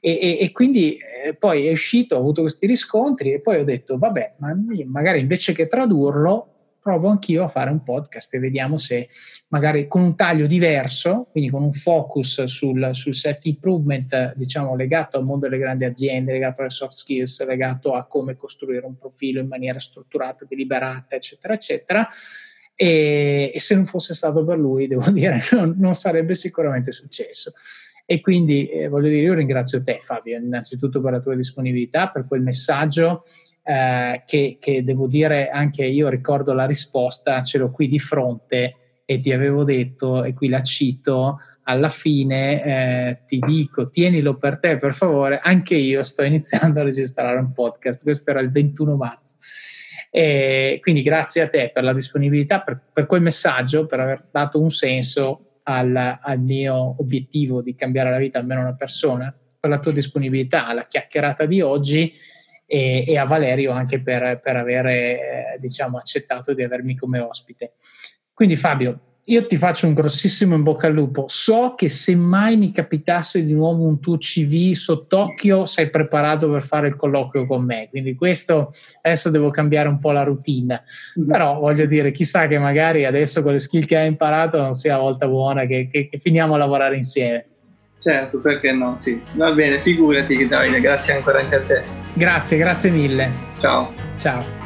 [0.00, 3.64] E, e, e, quindi eh, poi è uscito, ho avuto questi riscontri e poi ho
[3.64, 6.55] detto, vabbè, ma magari invece che tradurlo,
[6.86, 9.08] provo anch'io a fare un podcast e vediamo se
[9.48, 15.24] magari con un taglio diverso, quindi con un focus sul, sul self-improvement, diciamo, legato al
[15.24, 19.48] mondo delle grandi aziende, legato alle soft skills, legato a come costruire un profilo in
[19.48, 22.08] maniera strutturata, deliberata, eccetera, eccetera.
[22.76, 27.52] E, e se non fosse stato per lui, devo dire, non, non sarebbe sicuramente successo.
[28.04, 32.28] E quindi eh, voglio dire, io ringrazio te Fabio, innanzitutto per la tua disponibilità, per
[32.28, 33.24] quel messaggio
[33.66, 38.76] eh, che, che, devo dire anche io ricordo la risposta, ce l'ho qui di fronte
[39.04, 44.60] e ti avevo detto, e qui la cito, alla fine eh, ti dico, tienilo per
[44.60, 48.94] te per favore, anche io sto iniziando a registrare un podcast, questo era il 21
[48.94, 49.34] marzo.
[50.10, 54.60] E quindi grazie a te per la disponibilità, per, per quel messaggio, per aver dato
[54.60, 59.80] un senso al, al, mio obiettivo di cambiare la vita almeno una persona, per la
[59.80, 62.14] tua disponibilità alla chiacchierata di oggi
[62.66, 67.74] e, e a Valerio anche per, per aver eh, diciamo, accettato di avermi come ospite.
[68.34, 71.24] Quindi Fabio, io ti faccio un grossissimo in bocca al lupo.
[71.26, 76.62] So che se mai mi capitasse di nuovo un tuo CV sott'occhio, sei preparato per
[76.62, 77.88] fare il colloquio con me.
[77.90, 80.82] Quindi questo adesso devo cambiare un po' la routine.
[81.18, 81.28] Mm.
[81.28, 84.96] Però voglio dire, chissà che magari adesso con le skill che hai imparato non sia
[84.96, 87.46] la volta buona che, che, che finiamo a lavorare insieme.
[88.06, 88.96] Certo, perché no?
[89.00, 89.20] Sì.
[89.32, 91.82] Va bene, figurati Davide, grazie ancora anche a te.
[92.12, 93.28] Grazie, grazie mille.
[93.58, 93.92] Ciao.
[94.16, 94.65] Ciao.